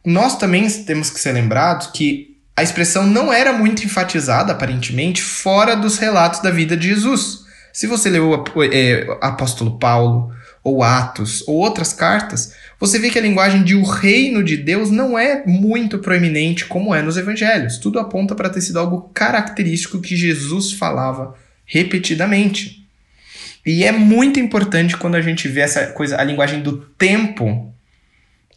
Nós 0.04 0.38
também 0.38 0.68
temos 0.84 1.10
que 1.10 1.20
ser 1.20 1.32
lembrados 1.32 1.88
que 1.88 2.38
a 2.56 2.62
expressão 2.62 3.06
não 3.06 3.32
era 3.32 3.52
muito 3.52 3.84
enfatizada, 3.84 4.52
aparentemente, 4.52 5.22
fora 5.22 5.74
dos 5.76 5.98
relatos 5.98 6.40
da 6.40 6.50
vida 6.50 6.76
de 6.76 6.88
Jesus. 6.88 7.40
Se 7.72 7.86
você 7.86 8.08
leu 8.08 8.30
o 8.30 8.62
é, 8.64 9.06
Apóstolo 9.20 9.78
Paulo, 9.78 10.32
ou 10.62 10.82
Atos, 10.82 11.42
ou 11.46 11.56
outras 11.56 11.92
cartas, 11.92 12.54
você 12.78 12.98
vê 12.98 13.10
que 13.10 13.18
a 13.18 13.22
linguagem 13.22 13.62
de 13.62 13.74
o 13.74 13.82
reino 13.82 14.42
de 14.42 14.56
Deus 14.56 14.90
não 14.90 15.18
é 15.18 15.44
muito 15.46 15.98
proeminente 15.98 16.66
como 16.66 16.94
é 16.94 17.02
nos 17.02 17.16
evangelhos. 17.16 17.78
Tudo 17.78 17.98
aponta 17.98 18.34
para 18.34 18.50
ter 18.50 18.60
sido 18.60 18.78
algo 18.78 19.10
característico 19.14 20.00
que 20.00 20.16
Jesus 20.16 20.72
falava 20.72 21.34
repetidamente. 21.64 22.79
E 23.70 23.84
é 23.84 23.92
muito 23.92 24.40
importante 24.40 24.96
quando 24.96 25.14
a 25.14 25.20
gente 25.20 25.46
vê 25.46 25.60
essa 25.60 25.86
coisa, 25.88 26.20
a 26.20 26.24
linguagem 26.24 26.60
do 26.60 26.78
tempo 26.98 27.72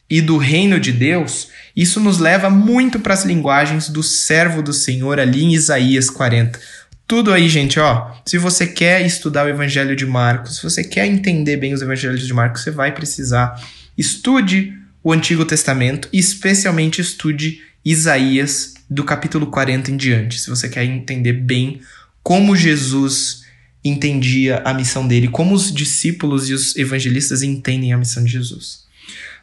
e 0.10 0.20
do 0.20 0.38
reino 0.38 0.80
de 0.80 0.92
Deus, 0.92 1.50
isso 1.76 2.00
nos 2.00 2.18
leva 2.18 2.50
muito 2.50 3.00
para 3.00 3.14
as 3.14 3.24
linguagens 3.24 3.90
do 3.90 4.02
servo 4.02 4.64
do 4.64 4.74
Senhor 4.74 5.20
ali 5.20 5.44
em 5.44 5.54
Isaías 5.54 6.10
40. 6.10 6.60
Tudo 7.08 7.32
aí, 7.32 7.48
gente, 7.48 7.80
ó. 7.80 8.12
Se 8.26 8.40
você 8.40 8.66
quer 8.66 9.06
estudar 9.06 9.46
o 9.46 9.50
Evangelho 9.50 9.96
de 9.96 10.06
Marcos, 10.06 10.58
se 10.58 10.64
você 10.64 10.84
quer 10.84 11.06
entender 11.06 11.58
bem 11.58 11.74
os 11.74 11.84
Evangelhos 11.84 12.26
de 12.26 12.34
Marcos, 12.34 12.64
você 12.64 12.72
vai 12.72 12.92
precisar 12.92 13.62
estude 13.96 14.74
o 15.04 15.14
Antigo 15.14 15.46
Testamento, 15.46 16.10
especialmente 16.12 17.02
estude 17.02 17.62
Isaías 17.86 18.74
do 18.90 19.04
capítulo 19.04 19.46
40 19.48 19.92
em 19.92 19.98
diante, 19.98 20.40
se 20.40 20.50
você 20.50 20.68
quer 20.68 20.86
entender 20.86 21.34
bem 21.34 21.82
como 22.24 22.56
Jesus 22.56 23.43
entendia 23.84 24.62
a 24.64 24.74
missão 24.74 25.08
dele, 25.08 25.28
como 25.28 25.54
os 25.54 25.74
discípulos 25.74 26.50
e 26.50 26.54
os 26.54 26.76
evangelistas 26.76 27.42
entendem 27.42 27.92
a 27.92 27.98
missão 27.98 28.24
de 28.24 28.32
Jesus. 28.32 28.84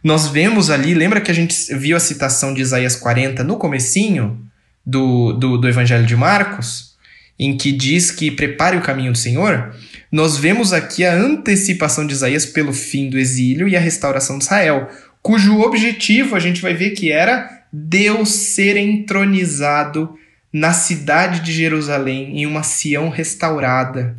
Nós 0.03 0.29
vemos 0.29 0.71
ali, 0.71 0.95
lembra 0.95 1.21
que 1.21 1.31
a 1.31 1.35
gente 1.35 1.55
viu 1.77 1.97
a 1.97 2.01
citação 2.01 2.55
de 2.55 2.63
Isaías 2.63 2.97
40 2.97 3.45
no 3.45 3.57
comecinho 3.57 4.41
do, 4.85 5.33
do, 5.35 5.59
do 5.59 5.69
Evangelho 5.69 6.07
de 6.07 6.17
Marcos, 6.17 6.97
em 7.39 7.57
que 7.57 7.71
diz 7.71 8.11
que 8.11 8.31
prepare 8.31 8.77
o 8.77 8.83
caminho 8.83 9.13
do 9.13 9.19
Senhor? 9.19 9.75
Nós 10.11 10.37
vemos 10.37 10.73
aqui 10.73 11.05
a 11.05 11.15
antecipação 11.15 12.07
de 12.07 12.15
Isaías 12.15 12.47
pelo 12.47 12.73
fim 12.73 13.11
do 13.11 13.19
exílio 13.19 13.69
e 13.69 13.77
a 13.77 13.81
restauração 13.81 14.39
de 14.39 14.45
Israel, 14.45 14.89
cujo 15.23 15.61
objetivo 15.61 16.35
a 16.35 16.41
gente 16.41 16.63
vai 16.63 16.75
ver 16.75 16.91
que 16.91 17.13
era 17.13 17.63
Deus 17.73 18.31
ser 18.31 18.77
entronizado 18.77 20.17
na 20.53 20.73
cidade 20.73 21.41
de 21.41 21.53
Jerusalém, 21.53 22.41
em 22.41 22.47
uma 22.47 22.63
Sião 22.63 23.09
restaurada. 23.09 24.17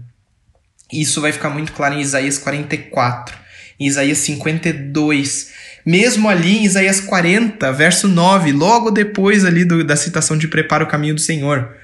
Isso 0.91 1.21
vai 1.21 1.31
ficar 1.31 1.49
muito 1.49 1.71
claro 1.73 1.95
em 1.95 2.01
Isaías 2.01 2.37
44, 2.37 3.37
em 3.79 3.87
Isaías 3.87 4.17
52, 4.19 5.51
mesmo 5.85 6.29
ali 6.29 6.57
em 6.57 6.65
Isaías 6.65 6.99
40, 6.99 7.71
verso 7.71 8.07
9, 8.07 8.51
logo 8.51 8.91
depois 8.91 9.45
ali 9.45 9.65
do, 9.65 9.83
da 9.83 9.95
citação 9.95 10.37
de 10.37 10.47
prepara 10.47 10.83
o 10.83 10.87
caminho 10.87 11.15
do 11.15 11.21
Senhor. 11.21 11.75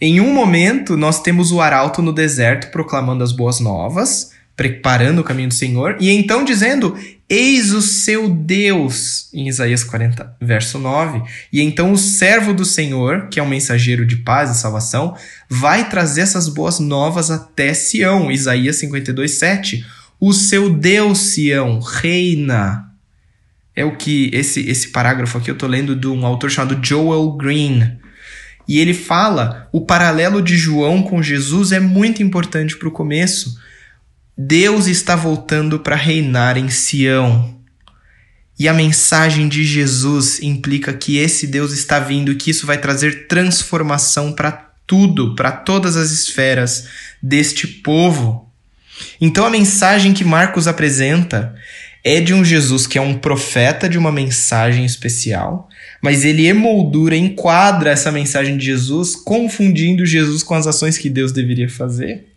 Em 0.00 0.20
um 0.20 0.32
momento, 0.32 0.96
nós 0.96 1.22
temos 1.22 1.52
o 1.52 1.60
arauto 1.60 2.02
no 2.02 2.12
deserto 2.12 2.70
proclamando 2.70 3.24
as 3.24 3.32
boas 3.32 3.60
novas, 3.60 4.32
preparando 4.56 5.20
o 5.20 5.24
caminho 5.24 5.48
do 5.48 5.54
Senhor, 5.54 5.96
e 6.00 6.10
então 6.10 6.44
dizendo: 6.44 6.96
Eis 7.28 7.72
o 7.72 7.82
seu 7.82 8.28
Deus, 8.28 9.28
em 9.34 9.48
Isaías 9.48 9.82
40, 9.82 10.36
verso 10.40 10.78
9. 10.78 11.22
E 11.52 11.60
então 11.60 11.90
o 11.90 11.98
servo 11.98 12.54
do 12.54 12.64
Senhor, 12.64 13.28
que 13.28 13.40
é 13.40 13.42
um 13.42 13.48
mensageiro 13.48 14.06
de 14.06 14.16
paz 14.16 14.48
e 14.50 14.60
salvação, 14.60 15.16
vai 15.48 15.88
trazer 15.88 16.20
essas 16.20 16.48
boas 16.48 16.78
novas 16.78 17.28
até 17.28 17.74
Sião, 17.74 18.30
Isaías 18.30 18.76
52, 18.76 19.32
7. 19.32 19.84
O 20.20 20.32
seu 20.32 20.70
Deus, 20.72 21.18
Sião, 21.18 21.80
reina. 21.80 22.92
É 23.74 23.84
o 23.84 23.96
que 23.96 24.30
esse, 24.32 24.60
esse 24.60 24.92
parágrafo 24.92 25.36
aqui 25.36 25.50
eu 25.50 25.58
tô 25.58 25.66
lendo 25.66 25.96
de 25.96 26.06
um 26.06 26.24
autor 26.24 26.48
chamado 26.48 26.78
Joel 26.80 27.32
Green. 27.32 27.98
E 28.68 28.78
ele 28.78 28.94
fala: 28.94 29.68
o 29.72 29.80
paralelo 29.80 30.40
de 30.40 30.56
João 30.56 31.02
com 31.02 31.20
Jesus 31.20 31.72
é 31.72 31.80
muito 31.80 32.22
importante 32.22 32.76
para 32.76 32.88
o 32.88 32.92
começo 32.92 33.58
Deus 34.38 34.86
está 34.86 35.16
voltando 35.16 35.80
para 35.80 35.96
reinar 35.96 36.58
em 36.58 36.68
Sião. 36.68 37.56
E 38.58 38.68
a 38.68 38.74
mensagem 38.74 39.48
de 39.48 39.64
Jesus 39.64 40.42
implica 40.42 40.92
que 40.92 41.16
esse 41.16 41.46
Deus 41.46 41.72
está 41.72 41.98
vindo 41.98 42.30
e 42.30 42.36
que 42.36 42.50
isso 42.50 42.66
vai 42.66 42.76
trazer 42.76 43.28
transformação 43.28 44.32
para 44.32 44.52
tudo, 44.86 45.34
para 45.34 45.50
todas 45.50 45.96
as 45.96 46.10
esferas 46.10 46.86
deste 47.22 47.66
povo. 47.66 48.50
Então 49.18 49.46
a 49.46 49.50
mensagem 49.50 50.12
que 50.12 50.24
Marcos 50.24 50.68
apresenta 50.68 51.54
é 52.04 52.20
de 52.20 52.34
um 52.34 52.44
Jesus 52.44 52.86
que 52.86 52.98
é 52.98 53.00
um 53.00 53.14
profeta 53.14 53.88
de 53.88 53.96
uma 53.96 54.12
mensagem 54.12 54.84
especial, 54.84 55.68
mas 56.02 56.24
ele 56.26 56.46
emoldura, 56.46 57.16
enquadra 57.16 57.90
essa 57.90 58.12
mensagem 58.12 58.58
de 58.58 58.66
Jesus, 58.66 59.16
confundindo 59.16 60.04
Jesus 60.04 60.42
com 60.42 60.54
as 60.54 60.66
ações 60.66 60.98
que 60.98 61.08
Deus 61.08 61.32
deveria 61.32 61.68
fazer. 61.70 62.35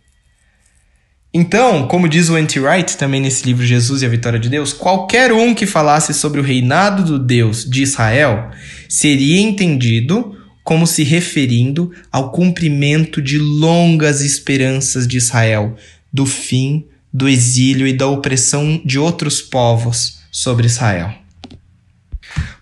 Então, 1.32 1.86
como 1.86 2.08
diz 2.08 2.28
o 2.28 2.36
N.T. 2.36 2.58
Wright 2.58 2.96
também 2.96 3.20
nesse 3.20 3.46
livro 3.46 3.64
Jesus 3.64 4.02
e 4.02 4.06
a 4.06 4.08
Vitória 4.08 4.38
de 4.38 4.48
Deus, 4.48 4.72
qualquer 4.72 5.32
um 5.32 5.54
que 5.54 5.64
falasse 5.64 6.12
sobre 6.12 6.40
o 6.40 6.42
reinado 6.42 7.04
do 7.04 7.18
Deus 7.18 7.64
de 7.64 7.82
Israel 7.82 8.50
seria 8.88 9.40
entendido 9.40 10.36
como 10.64 10.86
se 10.86 11.04
referindo 11.04 11.92
ao 12.10 12.32
cumprimento 12.32 13.22
de 13.22 13.38
longas 13.38 14.20
esperanças 14.22 15.06
de 15.06 15.18
Israel, 15.18 15.76
do 16.12 16.26
fim 16.26 16.84
do 17.12 17.28
exílio 17.28 17.86
e 17.86 17.92
da 17.92 18.06
opressão 18.06 18.80
de 18.84 18.98
outros 18.98 19.40
povos 19.40 20.20
sobre 20.30 20.66
Israel. 20.66 21.19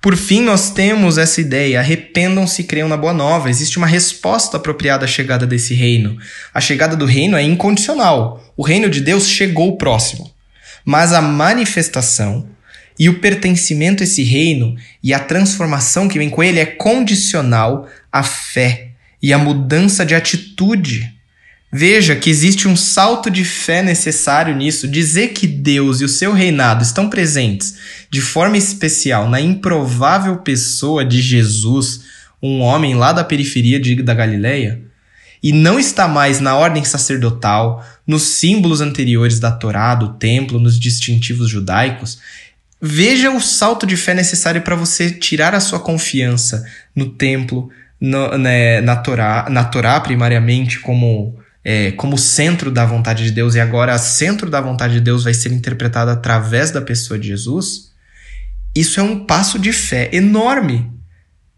Por 0.08 0.16
fim, 0.16 0.40
nós 0.40 0.70
temos 0.70 1.18
essa 1.18 1.38
ideia: 1.38 1.80
arrependam-se 1.80 2.62
e 2.62 2.64
creiam 2.64 2.88
na 2.88 2.96
boa 2.96 3.12
nova. 3.12 3.50
Existe 3.50 3.76
uma 3.76 3.86
resposta 3.86 4.56
apropriada 4.56 5.04
à 5.04 5.06
chegada 5.06 5.46
desse 5.46 5.74
reino. 5.74 6.16
A 6.54 6.62
chegada 6.62 6.96
do 6.96 7.04
reino 7.04 7.36
é 7.36 7.42
incondicional. 7.42 8.42
O 8.56 8.62
reino 8.62 8.88
de 8.88 9.02
Deus 9.02 9.28
chegou 9.28 9.76
próximo. 9.76 10.32
Mas 10.82 11.12
a 11.12 11.20
manifestação 11.20 12.48
e 12.98 13.10
o 13.10 13.20
pertencimento 13.20 14.02
a 14.02 14.04
esse 14.04 14.22
reino 14.22 14.76
e 15.02 15.12
a 15.12 15.18
transformação 15.18 16.08
que 16.08 16.18
vem 16.18 16.30
com 16.30 16.42
ele 16.42 16.58
é 16.58 16.64
condicional 16.64 17.86
à 18.10 18.22
fé 18.22 18.92
e 19.22 19.30
à 19.34 19.36
mudança 19.36 20.06
de 20.06 20.14
atitude 20.14 21.17
Veja 21.70 22.16
que 22.16 22.30
existe 22.30 22.66
um 22.66 22.74
salto 22.74 23.30
de 23.30 23.44
fé 23.44 23.82
necessário 23.82 24.56
nisso. 24.56 24.88
Dizer 24.88 25.28
que 25.28 25.46
Deus 25.46 26.00
e 26.00 26.04
o 26.04 26.08
seu 26.08 26.32
reinado 26.32 26.82
estão 26.82 27.10
presentes 27.10 27.76
de 28.10 28.22
forma 28.22 28.56
especial 28.56 29.28
na 29.28 29.40
improvável 29.40 30.38
pessoa 30.38 31.04
de 31.04 31.20
Jesus, 31.20 32.04
um 32.42 32.60
homem 32.60 32.94
lá 32.94 33.12
da 33.12 33.22
periferia 33.22 33.78
de, 33.78 34.02
da 34.02 34.14
Galileia, 34.14 34.80
e 35.42 35.52
não 35.52 35.78
está 35.78 36.08
mais 36.08 36.40
na 36.40 36.56
ordem 36.56 36.84
sacerdotal, 36.84 37.86
nos 38.06 38.22
símbolos 38.38 38.80
anteriores 38.80 39.38
da 39.38 39.52
Torá, 39.52 39.94
do 39.94 40.14
templo, 40.14 40.58
nos 40.58 40.80
distintivos 40.80 41.48
judaicos. 41.50 42.18
Veja 42.80 43.30
o 43.30 43.40
salto 43.40 43.86
de 43.86 43.96
fé 43.96 44.14
necessário 44.14 44.62
para 44.62 44.74
você 44.74 45.10
tirar 45.10 45.54
a 45.54 45.60
sua 45.60 45.78
confiança 45.78 46.64
no 46.94 47.10
templo, 47.10 47.70
no, 48.00 48.38
né, 48.38 48.80
na, 48.80 48.96
Torá, 48.96 49.48
na 49.50 49.64
Torá 49.64 50.00
primariamente 50.00 50.80
como 50.80 51.36
é, 51.70 51.92
como 51.92 52.16
centro 52.16 52.70
da 52.70 52.86
vontade 52.86 53.24
de 53.24 53.30
Deus 53.30 53.54
e 53.54 53.60
agora 53.60 53.98
centro 53.98 54.48
da 54.48 54.58
vontade 54.58 54.94
de 54.94 55.00
Deus 55.02 55.24
vai 55.24 55.34
ser 55.34 55.52
interpretado 55.52 56.10
através 56.10 56.70
da 56.70 56.80
pessoa 56.80 57.18
de 57.18 57.28
Jesus, 57.28 57.92
isso 58.74 58.98
é 58.98 59.02
um 59.02 59.26
passo 59.26 59.58
de 59.58 59.70
fé 59.70 60.08
enorme. 60.10 60.90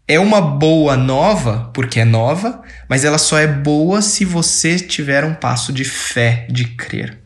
É 0.09 0.19
uma 0.19 0.41
boa 0.41 0.97
nova, 0.97 1.71
porque 1.73 2.01
é 2.01 2.05
nova, 2.05 2.61
mas 2.89 3.05
ela 3.05 3.19
só 3.19 3.39
é 3.39 3.47
boa 3.47 4.03
se 4.03 4.25
você 4.25 4.81
tiver 4.81 5.25
um 5.25 5.35
passo 5.35 5.73
de 5.73 5.85
fé, 5.85 6.45
de 6.51 6.65
crer. 6.65 7.21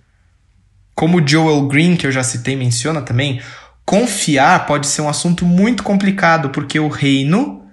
Como 0.94 1.26
Joel 1.26 1.66
Green, 1.66 1.96
que 1.96 2.06
eu 2.06 2.12
já 2.12 2.22
citei, 2.22 2.54
menciona 2.54 3.00
também, 3.00 3.40
confiar 3.86 4.66
pode 4.66 4.88
ser 4.88 5.00
um 5.00 5.08
assunto 5.08 5.46
muito 5.46 5.82
complicado, 5.82 6.50
porque 6.50 6.78
o 6.78 6.88
reino 6.88 7.63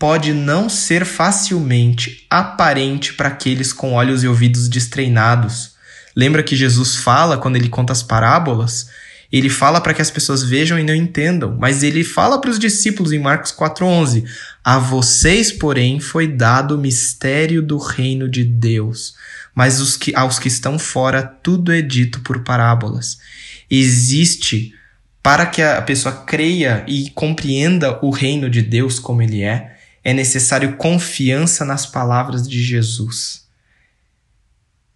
pode 0.00 0.32
não 0.32 0.70
ser 0.70 1.04
facilmente 1.04 2.26
aparente 2.30 3.12
para 3.12 3.28
aqueles 3.28 3.70
com 3.70 3.92
olhos 3.92 4.24
e 4.24 4.26
ouvidos 4.26 4.66
destreinados. 4.66 5.72
Lembra 6.16 6.42
que 6.42 6.56
Jesus 6.56 6.96
fala 6.96 7.36
quando 7.36 7.56
ele 7.56 7.68
conta 7.68 7.92
as 7.92 8.02
parábolas? 8.02 8.88
Ele 9.30 9.50
fala 9.50 9.78
para 9.78 9.92
que 9.92 10.00
as 10.00 10.10
pessoas 10.10 10.42
vejam 10.42 10.78
e 10.78 10.82
não 10.82 10.94
entendam, 10.94 11.54
mas 11.60 11.82
ele 11.82 12.02
fala 12.02 12.40
para 12.40 12.50
os 12.50 12.58
discípulos 12.58 13.12
em 13.12 13.18
Marcos 13.18 13.52
4:11: 13.52 14.24
"A 14.64 14.78
vocês, 14.78 15.52
porém, 15.52 16.00
foi 16.00 16.26
dado 16.26 16.76
o 16.76 16.80
mistério 16.80 17.62
do 17.62 17.76
reino 17.76 18.26
de 18.26 18.42
Deus, 18.42 19.14
mas 19.54 19.82
os 19.82 19.98
que, 19.98 20.16
aos 20.16 20.38
que 20.38 20.48
estão 20.48 20.78
fora 20.78 21.22
tudo 21.22 21.70
é 21.70 21.82
dito 21.82 22.20
por 22.20 22.42
parábolas." 22.42 23.18
Existe 23.70 24.72
para 25.22 25.44
que 25.44 25.60
a 25.60 25.82
pessoa 25.82 26.24
creia 26.26 26.82
e 26.88 27.10
compreenda 27.10 27.98
o 28.02 28.10
reino 28.10 28.48
de 28.48 28.62
Deus 28.62 28.98
como 28.98 29.20
ele 29.20 29.42
é, 29.42 29.76
é 30.02 30.12
necessário 30.12 30.76
confiança 30.76 31.64
nas 31.64 31.86
palavras 31.86 32.48
de 32.48 32.62
Jesus. 32.62 33.48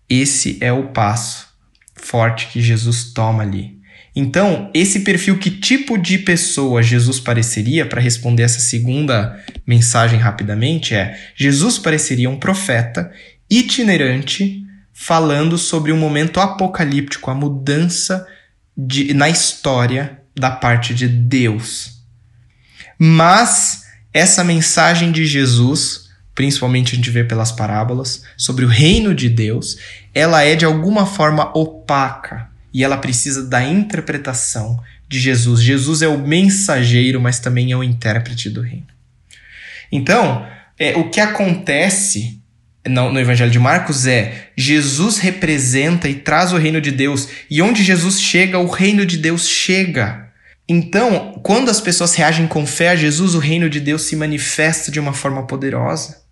Esse 0.09 0.59
é 0.61 0.73
o 0.73 0.89
passo 0.89 1.49
forte 1.95 2.49
que 2.49 2.61
Jesus 2.61 3.13
toma 3.13 3.43
ali. 3.43 3.75
Então, 4.17 4.71
esse 4.73 5.01
perfil, 5.01 5.39
que 5.39 5.51
tipo 5.51 5.99
de 5.99 6.19
pessoa 6.19 6.83
Jesus 6.83 7.19
pareceria, 7.19 7.85
para 7.85 8.01
responder 8.01 8.45
essa 8.45 8.61
segunda 8.61 9.43
mensagem 9.67 10.21
rapidamente, 10.21 10.95
é: 10.95 11.19
Jesus 11.35 11.79
pareceria 11.79 12.31
um 12.31 12.39
profeta 12.39 13.11
itinerante 13.51 14.65
falando 14.93 15.59
sobre 15.59 15.91
um 15.91 15.99
momento 15.99 16.39
apocalíptico, 16.39 17.31
a 17.31 17.35
mudança 17.35 18.27
de, 18.77 19.13
na 19.13 19.29
história 19.29 20.21
da 20.37 20.51
parte 20.51 20.95
de 20.95 21.09
Deus. 21.09 22.05
Mas 22.97 23.84
essa 24.15 24.45
mensagem 24.45 25.11
de 25.11 25.27
Jesus, 25.27 26.09
principalmente 26.37 26.93
a 26.93 26.97
gente 26.97 27.11
vê 27.11 27.25
pelas 27.25 27.51
parábolas, 27.51 28.23
sobre 28.37 28.65
o 28.65 28.69
reino 28.69 29.13
de 29.13 29.29
Deus, 29.29 29.77
ela 30.15 30.45
é 30.45 30.55
de 30.55 30.65
alguma 30.65 31.05
forma 31.05 31.51
opaca 31.59 32.49
e 32.73 32.85
ela 32.85 32.97
precisa 32.97 33.45
da 33.45 33.63
interpretação 33.63 34.81
de 35.09 35.19
Jesus. 35.19 35.61
Jesus 35.61 36.01
é 36.01 36.09
o 36.09 36.17
mensageiro, 36.17 37.21
mas 37.21 37.41
também 37.41 37.73
é 37.73 37.77
o 37.77 37.83
intérprete 37.83 38.49
do 38.49 38.63
reino. 38.63 38.87
Então, 39.91 40.47
é, 40.79 40.97
o 40.97 41.11
que 41.11 41.21
acontece 41.21 42.41
no, 42.87 43.13
no, 43.13 43.21
Evangelho 43.21 43.51
de 43.51 43.59
Marcos 43.59 44.07
é 44.07 44.51
Jesus 44.57 45.19
representa 45.19 46.09
e 46.09 46.15
traz 46.15 46.53
o 46.53 46.57
reino 46.57 46.81
de 46.81 46.91
Deus, 46.91 47.29
e 47.51 47.63
onde 47.63 47.83
Jesus 47.83 48.21
chega, 48.21 48.59
o 48.59 48.69
reino 48.69 49.05
de 49.05 49.17
Deus 49.17 49.49
chega. 49.49 50.24
Então, 50.69 51.41
quando 51.43 51.71
as 51.71 51.81
pessoas 51.81 52.15
reagem 52.15 52.47
com 52.47 52.67
fé 52.67 52.91
a 52.91 52.97
Jesus, 52.97 53.35
o 53.35 53.39
reino 53.39 53.69
de 53.69 53.81
Deus 53.81 54.03
se 54.03 54.17
manifesta 54.17 54.91
de 54.91 54.99
uma 54.99 55.13
forma 55.13 55.47
poderosa. 55.47 56.25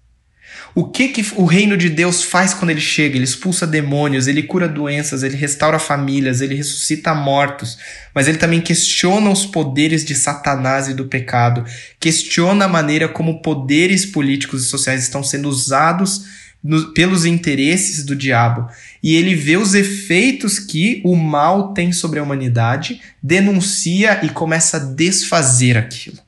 O 0.74 0.88
que, 0.88 1.08
que 1.08 1.34
o 1.36 1.44
reino 1.44 1.76
de 1.76 1.90
Deus 1.90 2.22
faz 2.22 2.54
quando 2.54 2.70
ele 2.70 2.80
chega? 2.80 3.16
Ele 3.16 3.24
expulsa 3.24 3.66
demônios, 3.66 4.26
ele 4.26 4.42
cura 4.42 4.66
doenças, 4.66 5.22
ele 5.22 5.36
restaura 5.36 5.78
famílias, 5.78 6.40
ele 6.40 6.54
ressuscita 6.54 7.14
mortos, 7.14 7.76
mas 8.14 8.26
ele 8.26 8.38
também 8.38 8.58
questiona 8.58 9.28
os 9.28 9.44
poderes 9.44 10.02
de 10.02 10.14
Satanás 10.14 10.88
e 10.88 10.94
do 10.94 11.08
pecado, 11.08 11.62
questiona 12.00 12.64
a 12.64 12.68
maneira 12.68 13.06
como 13.06 13.42
poderes 13.42 14.06
políticos 14.06 14.64
e 14.64 14.68
sociais 14.68 15.02
estão 15.02 15.22
sendo 15.22 15.50
usados 15.50 16.24
no, 16.62 16.92
pelos 16.92 17.24
interesses 17.24 18.04
do 18.04 18.14
diabo. 18.14 18.68
E 19.02 19.16
ele 19.16 19.34
vê 19.34 19.56
os 19.56 19.74
efeitos 19.74 20.58
que 20.58 21.02
o 21.04 21.16
mal 21.16 21.72
tem 21.72 21.92
sobre 21.92 22.18
a 22.18 22.22
humanidade, 22.22 23.00
denuncia 23.22 24.24
e 24.24 24.28
começa 24.28 24.76
a 24.76 24.80
desfazer 24.80 25.76
aquilo. 25.76 26.18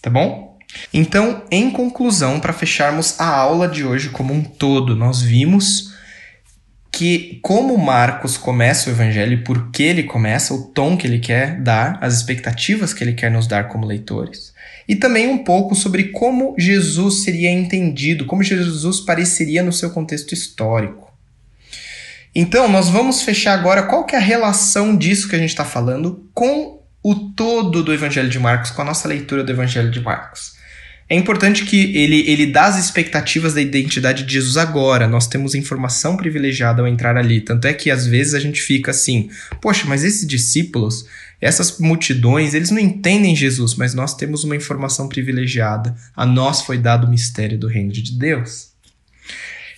Tá 0.00 0.10
bom? 0.10 0.58
Então, 0.92 1.44
em 1.50 1.70
conclusão, 1.70 2.40
para 2.40 2.52
fecharmos 2.52 3.18
a 3.18 3.26
aula 3.26 3.68
de 3.68 3.84
hoje 3.84 4.10
como 4.10 4.34
um 4.34 4.42
todo, 4.42 4.94
nós 4.94 5.22
vimos 5.22 5.94
que 6.90 7.40
como 7.42 7.76
Marcos 7.76 8.36
começa 8.36 8.88
o 8.88 8.92
evangelho 8.92 9.32
e 9.32 9.42
por 9.42 9.70
que 9.70 9.82
ele 9.82 10.04
começa, 10.04 10.54
o 10.54 10.66
tom 10.66 10.96
que 10.96 11.06
ele 11.06 11.18
quer 11.18 11.60
dar, 11.60 11.98
as 12.00 12.14
expectativas 12.14 12.94
que 12.94 13.02
ele 13.02 13.14
quer 13.14 13.30
nos 13.30 13.48
dar 13.48 13.68
como 13.68 13.86
leitores, 13.86 14.53
e 14.88 14.96
também 14.96 15.28
um 15.28 15.38
pouco 15.38 15.74
sobre 15.74 16.04
como 16.04 16.54
Jesus 16.58 17.22
seria 17.22 17.50
entendido, 17.50 18.26
como 18.26 18.42
Jesus 18.42 19.00
pareceria 19.00 19.62
no 19.62 19.72
seu 19.72 19.90
contexto 19.90 20.32
histórico. 20.32 21.12
Então, 22.34 22.68
nós 22.68 22.88
vamos 22.88 23.22
fechar 23.22 23.54
agora 23.54 23.84
qual 23.84 24.04
que 24.04 24.16
é 24.16 24.18
a 24.18 24.22
relação 24.22 24.96
disso 24.96 25.28
que 25.28 25.36
a 25.36 25.38
gente 25.38 25.50
está 25.50 25.64
falando 25.64 26.28
com 26.34 26.82
o 27.02 27.14
todo 27.14 27.82
do 27.82 27.92
Evangelho 27.92 28.28
de 28.28 28.38
Marcos, 28.38 28.70
com 28.70 28.82
a 28.82 28.84
nossa 28.84 29.06
leitura 29.06 29.44
do 29.44 29.52
Evangelho 29.52 29.90
de 29.90 30.00
Marcos. 30.00 30.54
É 31.08 31.14
importante 31.14 31.64
que 31.64 31.94
ele, 31.96 32.20
ele 32.30 32.46
dá 32.46 32.64
as 32.64 32.82
expectativas 32.82 33.52
da 33.52 33.60
identidade 33.60 34.24
de 34.24 34.32
Jesus 34.32 34.56
agora. 34.56 35.06
Nós 35.06 35.26
temos 35.26 35.54
informação 35.54 36.16
privilegiada 36.16 36.80
ao 36.80 36.88
entrar 36.88 37.16
ali. 37.16 37.42
Tanto 37.42 37.66
é 37.66 37.74
que 37.74 37.90
às 37.90 38.06
vezes 38.06 38.32
a 38.32 38.40
gente 38.40 38.62
fica 38.62 38.90
assim: 38.90 39.28
poxa, 39.60 39.84
mas 39.86 40.02
esses 40.02 40.26
discípulos, 40.26 41.04
essas 41.40 41.78
multidões, 41.78 42.54
eles 42.54 42.70
não 42.70 42.78
entendem 42.78 43.36
Jesus, 43.36 43.74
mas 43.74 43.92
nós 43.92 44.14
temos 44.14 44.44
uma 44.44 44.56
informação 44.56 45.06
privilegiada. 45.06 45.94
A 46.16 46.24
nós 46.24 46.62
foi 46.62 46.78
dado 46.78 47.06
o 47.06 47.10
mistério 47.10 47.58
do 47.58 47.68
reino 47.68 47.92
de 47.92 48.18
Deus. 48.18 48.68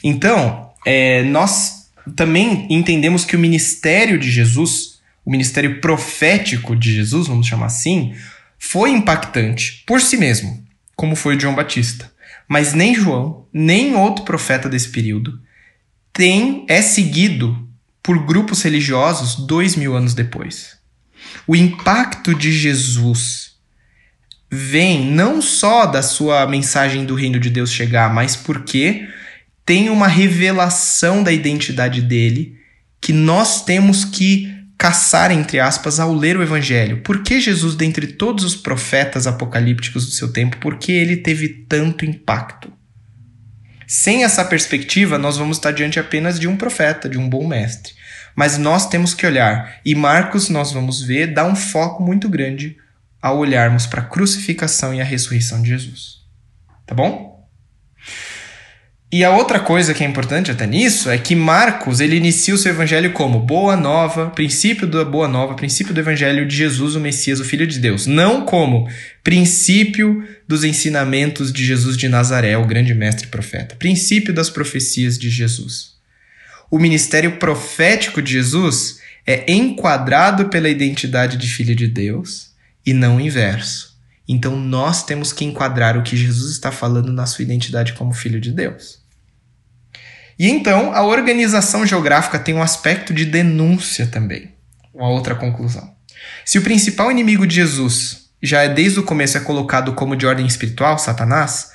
Então, 0.05 0.71
é, 0.87 1.25
nós 1.25 1.91
também 2.15 2.69
entendemos 2.71 3.25
que 3.25 3.35
o 3.35 3.39
ministério 3.39 4.17
de 4.17 4.31
Jesus, 4.31 5.01
o 5.25 5.31
ministério 5.31 5.81
profético 5.81 6.77
de 6.77 6.95
Jesus, 6.95 7.27
vamos 7.27 7.49
chamar 7.49 7.67
assim, 7.67 8.15
foi 8.57 8.91
impactante 8.91 9.83
por 9.85 10.01
si 10.01 10.17
mesmo 10.17 10.66
como 10.97 11.15
foi 11.15 11.39
João 11.39 11.55
Batista. 11.55 12.11
Mas 12.49 12.73
nem 12.73 12.95
João, 12.95 13.47
nem 13.53 13.95
outro 13.95 14.25
profeta 14.25 14.69
desse 14.69 14.89
período 14.89 15.39
tem 16.13 16.65
é 16.67 16.81
seguido 16.81 17.69
por 18.03 18.25
grupos 18.25 18.63
religiosos 18.63 19.47
dois 19.47 19.77
mil 19.77 19.95
anos 19.95 20.15
depois. 20.15 20.79
O 21.47 21.55
impacto 21.55 22.35
de 22.35 22.51
Jesus 22.51 23.57
vem 24.51 25.05
não 25.05 25.43
só 25.43 25.85
da 25.85 26.03
sua 26.03 26.47
mensagem 26.47 27.05
do 27.05 27.15
reino 27.15 27.39
de 27.39 27.51
Deus 27.51 27.71
chegar, 27.71 28.13
mas 28.15 28.35
porque 28.35 29.07
tem 29.67 29.91
uma 29.91 30.07
revelação 30.07 31.23
da 31.23 31.33
identidade 31.33 32.01
dele 32.01 32.57
que 33.01 33.13
nós 33.13 33.65
temos 33.65 34.05
que 34.05 34.55
caçar, 34.87 35.33
entre 35.33 35.59
aspas, 35.59 35.99
ao 35.99 36.15
ler 36.15 36.37
o 36.37 36.43
Evangelho. 36.45 36.99
Por 36.99 37.25
que 37.25 37.41
Jesus, 37.41 37.75
dentre 37.75 38.07
todos 38.07 38.45
os 38.45 38.55
profetas 38.55 39.27
apocalípticos 39.27 40.07
do 40.07 40.13
seu 40.13 40.33
tempo, 40.33 40.59
por 40.59 40.79
que 40.79 40.93
ele 40.93 41.17
teve 41.17 41.49
tanto 41.49 42.05
impacto? 42.05 42.73
Sem 43.85 44.23
essa 44.23 44.45
perspectiva, 44.45 45.19
nós 45.19 45.37
vamos 45.39 45.57
estar 45.57 45.73
diante 45.73 45.99
apenas 45.99 46.39
de 46.39 46.47
um 46.47 46.57
profeta, 46.57 47.09
de 47.09 47.19
um 47.19 47.29
bom 47.29 47.49
mestre. 47.49 47.95
Mas 48.37 48.59
nós 48.59 48.89
temos 48.89 49.13
que 49.13 49.27
olhar, 49.27 49.81
e 49.85 49.93
Marcos, 49.93 50.49
nós 50.49 50.71
vamos 50.71 51.03
ver, 51.03 51.35
dá 51.35 51.45
um 51.45 51.57
foco 51.57 52.01
muito 52.01 52.29
grande 52.29 52.77
ao 53.21 53.39
olharmos 53.39 53.87
para 53.87 54.03
a 54.03 54.07
crucificação 54.07 54.95
e 54.95 55.01
a 55.01 55.05
ressurreição 55.05 55.63
de 55.63 55.71
Jesus. 55.71 56.19
Tá 56.87 56.95
bom? 56.95 57.36
E 59.11 59.23
a 59.23 59.31
outra 59.31 59.61
coisa 59.61 59.95
que 59.95 60.03
é 60.03 60.07
importante 60.07 60.51
até 60.51 60.67
nisso 60.67 61.09
é 61.09 61.17
que 61.17 61.37
Marcos 61.37 62.01
ele 62.01 62.17
inicia 62.17 62.53
o 62.53 62.59
seu 62.59 62.73
evangelho 62.73 63.13
como 63.13 63.39
boa 63.39 63.77
nova, 63.77 64.31
princípio 64.31 64.85
da 64.85 65.05
boa 65.05 65.29
nova, 65.29 65.55
princípio 65.55 65.95
do 65.95 66.01
evangelho 66.01 66.47
de 66.47 66.57
Jesus, 66.57 66.97
o 66.97 67.01
Messias, 67.01 67.39
o 67.39 67.45
Filho 67.45 67.69
de 67.69 67.79
Deus, 67.79 68.07
não 68.07 68.45
como 68.45 68.91
princípio 69.23 70.27
dos 70.47 70.65
ensinamentos 70.65 71.53
de 71.53 71.65
Jesus 71.65 71.97
de 71.97 72.09
Nazaré, 72.09 72.57
o 72.59 72.67
grande 72.67 72.95
mestre 72.95 73.29
profeta, 73.29 73.77
princípio 73.77 74.35
das 74.35 74.51
profecias 74.51 75.17
de 75.17 75.31
Jesus. 75.31 75.95
O 76.69 76.77
ministério 76.77 77.37
profético 77.37 78.21
de 78.21 78.33
Jesus 78.33 79.01
é 79.25 79.45
enquadrado 79.53 80.49
pela 80.49 80.69
identidade 80.69 81.37
de 81.37 81.47
Filho 81.47 81.77
de 81.77 81.87
Deus 81.87 82.51
e 82.85 82.93
não 82.93 83.21
inverso. 83.21 83.96
Então 84.29 84.57
nós 84.57 85.05
temos 85.05 85.33
que 85.33 85.45
enquadrar 85.45 85.97
o 85.97 86.03
que 86.03 86.17
Jesus 86.17 86.53
está 86.53 86.73
falando 86.73 87.13
na 87.13 87.27
sua 87.27 87.43
identidade 87.43 87.93
como 87.93 88.13
filho 88.13 88.41
de 88.41 88.51
Deus. 88.51 88.99
E 90.39 90.49
então 90.49 90.93
a 90.93 91.03
organização 91.03 91.87
geográfica 91.87 92.39
tem 92.39 92.55
um 92.55 92.63
aspecto 92.63 93.15
de 93.15 93.25
denúncia 93.25 94.07
também. 94.07 94.53
Uma 94.93 95.09
outra 95.09 95.35
conclusão. 95.35 95.95
Se 96.45 96.59
o 96.59 96.63
principal 96.63 97.11
inimigo 97.11 97.47
de 97.47 97.55
Jesus 97.55 98.27
já 98.43 98.63
é 98.63 98.69
desde 98.69 99.01
o 99.01 99.03
começo 99.03 99.37
é 99.37 99.41
colocado 99.41 99.95
como 99.95 100.17
de 100.17 100.27
ordem 100.27 100.47
espiritual, 100.47 100.99
Satanás, 100.99 101.71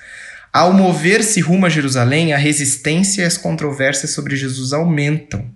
ao 0.53 0.73
mover-se 0.73 1.39
rumo 1.41 1.65
a 1.65 1.69
Jerusalém, 1.69 2.33
a 2.33 2.37
resistência 2.37 3.21
e 3.21 3.25
as 3.25 3.37
controvérsias 3.37 4.11
sobre 4.11 4.35
Jesus 4.35 4.73
aumentam. 4.73 5.49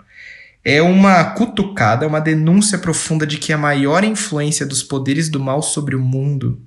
É 0.64 0.82
uma 0.82 1.24
cutucada, 1.24 2.08
uma 2.08 2.20
denúncia 2.20 2.78
profunda 2.78 3.28
de 3.28 3.38
que 3.38 3.54
a 3.54 3.58
maior 3.58 4.04
influência 4.04 4.66
dos 4.66 4.82
poderes 4.82 5.30
do 5.30 5.40
mal 5.40 5.62
sobre 5.62 5.96
o 5.96 6.02
mundo 6.02 6.65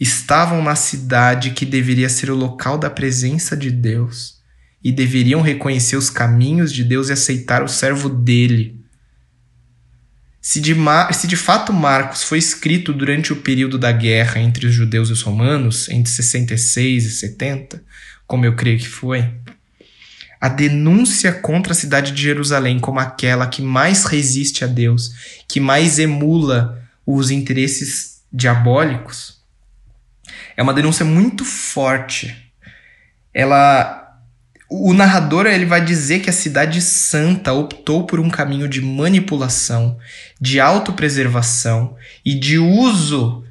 estavam 0.00 0.62
na 0.62 0.74
cidade 0.74 1.50
que 1.50 1.66
deveria 1.66 2.08
ser 2.08 2.30
o 2.30 2.34
local 2.34 2.78
da 2.78 2.88
presença 2.88 3.54
de 3.54 3.70
Deus 3.70 4.40
e 4.82 4.90
deveriam 4.90 5.42
reconhecer 5.42 5.96
os 5.96 6.08
caminhos 6.08 6.72
de 6.72 6.82
Deus 6.82 7.10
e 7.10 7.12
aceitar 7.12 7.62
o 7.62 7.68
servo 7.68 8.08
dele. 8.08 8.80
Se 10.40 10.58
de, 10.58 10.74
se 11.12 11.26
de 11.26 11.36
fato 11.36 11.70
Marcos 11.70 12.22
foi 12.22 12.38
escrito 12.38 12.94
durante 12.94 13.30
o 13.30 13.36
período 13.36 13.78
da 13.78 13.92
guerra 13.92 14.40
entre 14.40 14.66
os 14.66 14.72
judeus 14.72 15.10
e 15.10 15.12
os 15.12 15.20
romanos, 15.20 15.86
entre 15.90 16.10
66 16.10 17.04
e 17.04 17.10
70, 17.10 17.84
como 18.26 18.46
eu 18.46 18.56
creio 18.56 18.78
que 18.78 18.88
foi, 18.88 19.28
a 20.40 20.48
denúncia 20.48 21.30
contra 21.30 21.74
a 21.74 21.76
cidade 21.76 22.12
de 22.12 22.22
Jerusalém 22.22 22.80
como 22.80 22.98
aquela 22.98 23.46
que 23.46 23.60
mais 23.60 24.06
resiste 24.06 24.64
a 24.64 24.66
Deus, 24.66 25.12
que 25.46 25.60
mais 25.60 25.98
emula 25.98 26.82
os 27.04 27.30
interesses 27.30 28.22
diabólicos, 28.32 29.39
é 30.56 30.62
uma 30.62 30.74
denúncia 30.74 31.04
muito 31.04 31.44
forte. 31.44 32.36
Ela 33.32 34.00
o 34.72 34.94
narrador 34.94 35.46
ele 35.46 35.66
vai 35.66 35.84
dizer 35.84 36.20
que 36.20 36.30
a 36.30 36.32
cidade 36.32 36.80
santa 36.80 37.52
optou 37.52 38.06
por 38.06 38.20
um 38.20 38.30
caminho 38.30 38.68
de 38.68 38.80
manipulação, 38.80 39.98
de 40.40 40.60
autopreservação 40.60 41.96
e 42.24 42.38
de 42.38 42.56
uso 42.56 43.44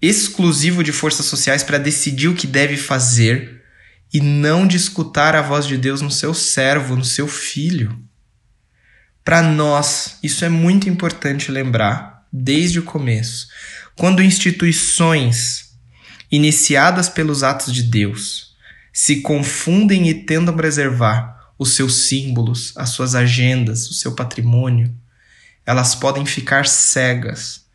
exclusivo 0.00 0.84
de 0.84 0.92
forças 0.92 1.26
sociais 1.26 1.64
para 1.64 1.76
decidir 1.76 2.28
o 2.28 2.34
que 2.34 2.46
deve 2.46 2.76
fazer 2.76 3.62
e 4.14 4.20
não 4.20 4.64
de 4.64 4.76
escutar 4.76 5.34
a 5.34 5.42
voz 5.42 5.66
de 5.66 5.76
Deus 5.76 6.00
no 6.00 6.10
seu 6.10 6.32
servo, 6.32 6.94
no 6.94 7.04
seu 7.04 7.26
filho. 7.26 7.98
Para 9.24 9.42
nós, 9.42 10.18
isso 10.22 10.44
é 10.44 10.48
muito 10.48 10.88
importante 10.88 11.50
lembrar 11.50 12.24
desde 12.32 12.78
o 12.78 12.84
começo. 12.84 13.48
Quando 13.96 14.22
instituições 14.22 15.69
iniciadas 16.30 17.08
pelos 17.08 17.42
atos 17.42 17.72
de 17.72 17.82
Deus, 17.82 18.54
se 18.92 19.20
confundem 19.20 20.08
e 20.08 20.14
tentam 20.14 20.56
preservar 20.56 21.52
os 21.58 21.74
seus 21.74 22.08
símbolos, 22.08 22.72
as 22.76 22.90
suas 22.90 23.14
agendas, 23.14 23.88
o 23.90 23.94
seu 23.94 24.14
patrimônio, 24.14 24.94
elas 25.66 25.94
podem 25.94 26.24
ficar 26.24 26.66
cegas 26.66 27.66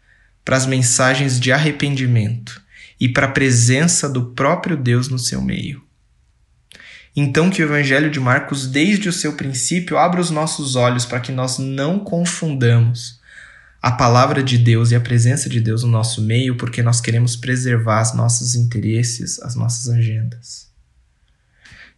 para 0.43 0.57
as 0.57 0.65
mensagens 0.65 1.39
de 1.39 1.51
arrependimento 1.51 2.61
e 2.99 3.09
para 3.09 3.27
a 3.27 3.31
presença 3.31 4.09
do 4.09 4.31
próprio 4.31 4.75
Deus 4.75 5.07
no 5.07 5.19
seu 5.19 5.41
meio. 5.41 5.83
Então, 7.15 7.49
que 7.49 7.61
o 7.61 7.65
Evangelho 7.65 8.11
de 8.11 8.19
Marcos, 8.19 8.67
desde 8.67 9.07
o 9.07 9.13
seu 9.13 9.33
princípio, 9.33 9.97
abra 9.97 10.19
os 10.19 10.29
nossos 10.29 10.75
olhos 10.75 11.05
para 11.05 11.19
que 11.19 11.31
nós 11.31 11.57
não 11.57 11.99
confundamos 11.99 13.14
a 13.85 13.91
palavra 13.91 14.41
de 14.41 14.57
Deus 14.57 14.89
e 14.89 14.95
a 14.95 14.99
presença 14.99 15.47
de 15.47 15.61
Deus 15.61 15.83
no 15.83 15.91
nosso 15.91 16.19
meio, 16.19 16.57
porque 16.57 16.81
nós 16.81 16.99
queremos 16.99 17.35
preservar 17.35 18.01
os 18.01 18.15
nossos 18.15 18.55
interesses, 18.55 19.39
as 19.43 19.53
nossas 19.53 19.87
agendas. 19.87 20.71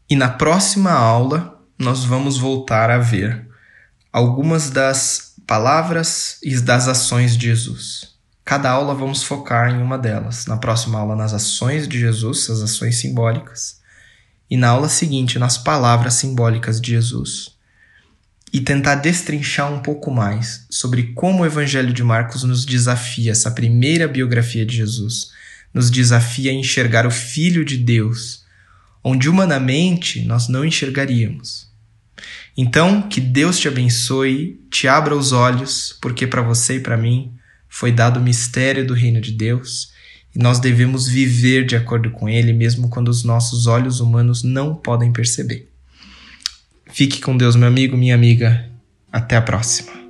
E 0.09 0.13
na 0.13 0.27
próxima 0.27 0.91
aula, 0.91 1.57
nós 1.79 2.03
vamos 2.03 2.37
voltar 2.37 2.91
a 2.91 2.97
ver 2.97 3.47
algumas 4.11 4.69
das 4.69 5.35
palavras 5.47 6.39
e 6.43 6.59
das 6.59 6.89
ações 6.89 7.37
de 7.37 7.47
Jesus. 7.47 8.17
Cada 8.43 8.69
aula 8.69 8.93
vamos 8.93 9.23
focar 9.23 9.69
em 9.69 9.81
uma 9.81 9.97
delas. 9.97 10.45
Na 10.45 10.57
próxima 10.57 10.99
aula, 10.99 11.15
nas 11.15 11.33
ações 11.33 11.87
de 11.87 11.97
Jesus, 11.97 12.49
as 12.49 12.59
ações 12.59 12.97
simbólicas. 12.97 13.79
E 14.49 14.57
na 14.57 14.67
aula 14.67 14.89
seguinte, 14.89 15.39
nas 15.39 15.57
palavras 15.57 16.15
simbólicas 16.15 16.81
de 16.81 16.91
Jesus 16.91 17.56
e 18.51 18.61
tentar 18.61 18.95
destrinchar 18.95 19.71
um 19.71 19.79
pouco 19.79 20.09
mais 20.09 20.65
sobre 20.69 21.11
como 21.13 21.43
o 21.43 21.45
Evangelho 21.45 21.93
de 21.93 22.03
Marcos 22.03 22.43
nos 22.43 22.65
desafia, 22.65 23.31
essa 23.31 23.51
primeira 23.51 24.07
biografia 24.07 24.65
de 24.65 24.75
Jesus, 24.75 25.31
nos 25.73 25.91
desafia 25.91 26.51
a 26.51 26.53
enxergar 26.53 27.05
o 27.05 27.11
Filho 27.11 27.65
de 27.65 27.77
Deus, 27.77 28.45
onde 29.03 29.29
humanamente 29.29 30.21
nós 30.23 30.47
não 30.47 30.65
enxergaríamos. 30.65 31.67
Então, 32.55 33.03
que 33.03 33.21
Deus 33.21 33.59
te 33.59 33.67
abençoe, 33.67 34.59
te 34.71 34.87
abra 34.87 35.15
os 35.15 35.31
olhos, 35.31 35.95
porque 36.01 36.25
para 36.25 36.41
você 36.41 36.77
e 36.77 36.79
para 36.79 36.97
mim 36.97 37.33
foi 37.69 37.91
dado 37.91 38.19
o 38.19 38.23
mistério 38.23 38.87
do 38.87 38.93
reino 38.93 39.21
de 39.21 39.31
Deus, 39.31 39.91
e 40.33 40.39
nós 40.39 40.59
devemos 40.59 41.07
viver 41.07 41.65
de 41.65 41.75
acordo 41.75 42.09
com 42.11 42.27
ele, 42.27 42.53
mesmo 42.53 42.89
quando 42.89 43.09
os 43.09 43.23
nossos 43.23 43.67
olhos 43.67 43.99
humanos 43.99 44.41
não 44.41 44.73
podem 44.73 45.11
perceber. 45.11 45.66
Fique 46.97 47.21
com 47.21 47.37
Deus, 47.37 47.55
meu 47.55 47.67
amigo, 47.67 47.95
minha 47.95 48.15
amiga. 48.15 48.67
Até 49.11 49.35
a 49.35 49.41
próxima. 49.43 50.06